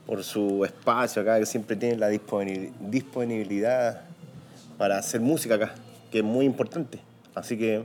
por 0.06 0.22
su 0.22 0.64
espacio 0.64 1.22
acá, 1.22 1.38
que 1.38 1.46
siempre 1.46 1.74
tiene 1.76 1.96
la 1.96 2.10
disponi- 2.10 2.70
disponibilidad 2.80 4.02
para 4.76 4.98
hacer 4.98 5.20
música 5.20 5.54
acá, 5.54 5.74
que 6.12 6.18
es 6.18 6.24
muy 6.24 6.44
importante. 6.44 6.98
Así 7.34 7.56
que 7.56 7.84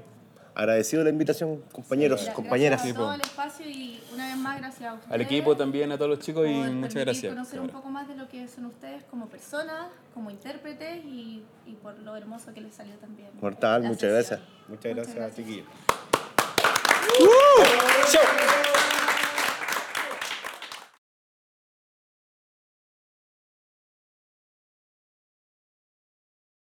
agradecido 0.56 1.00
de 1.02 1.06
la 1.06 1.10
invitación, 1.12 1.62
compañeros, 1.72 2.28
Gra- 2.28 2.34
compañeras. 2.34 2.80
Gracias 2.82 2.96
a 2.98 3.00
todo 3.00 3.14
el 3.14 3.22
espacio 3.22 3.70
y 3.70 4.02
una 4.14 4.28
vez 4.28 4.38
más 4.38 4.58
gracias 4.60 4.90
a 4.90 4.94
ustedes. 4.96 5.12
Al 5.14 5.22
equipo 5.22 5.56
también, 5.58 5.92
a 5.92 5.98
todos 5.98 6.10
los 6.10 6.20
chicos 6.20 6.48
y 6.48 6.54
muchas 6.54 6.96
gracias. 7.06 7.34
conocer 7.34 7.60
un 7.60 7.70
poco 7.70 7.90
más 7.90 8.08
de 8.08 8.16
lo 8.16 8.28
que 8.28 8.48
son 8.48 8.66
ustedes 8.66 9.04
como 9.06 9.28
personas, 9.28 9.88
como 10.14 10.30
intérpretes 10.30 11.04
y, 11.06 11.44
y 11.66 11.74
por 11.82 11.98
lo 12.00 12.16
hermoso 12.16 12.54
que 12.54 12.62
les 12.62 12.74
salió 12.74 12.96
también. 12.96 13.30
Mortal, 13.42 13.84
muchas 13.84 14.00
sesión. 14.00 14.14
gracias. 14.14 14.40
Muchas 14.68 14.96
gracias, 14.96 15.36
chiquillos. 15.36 15.66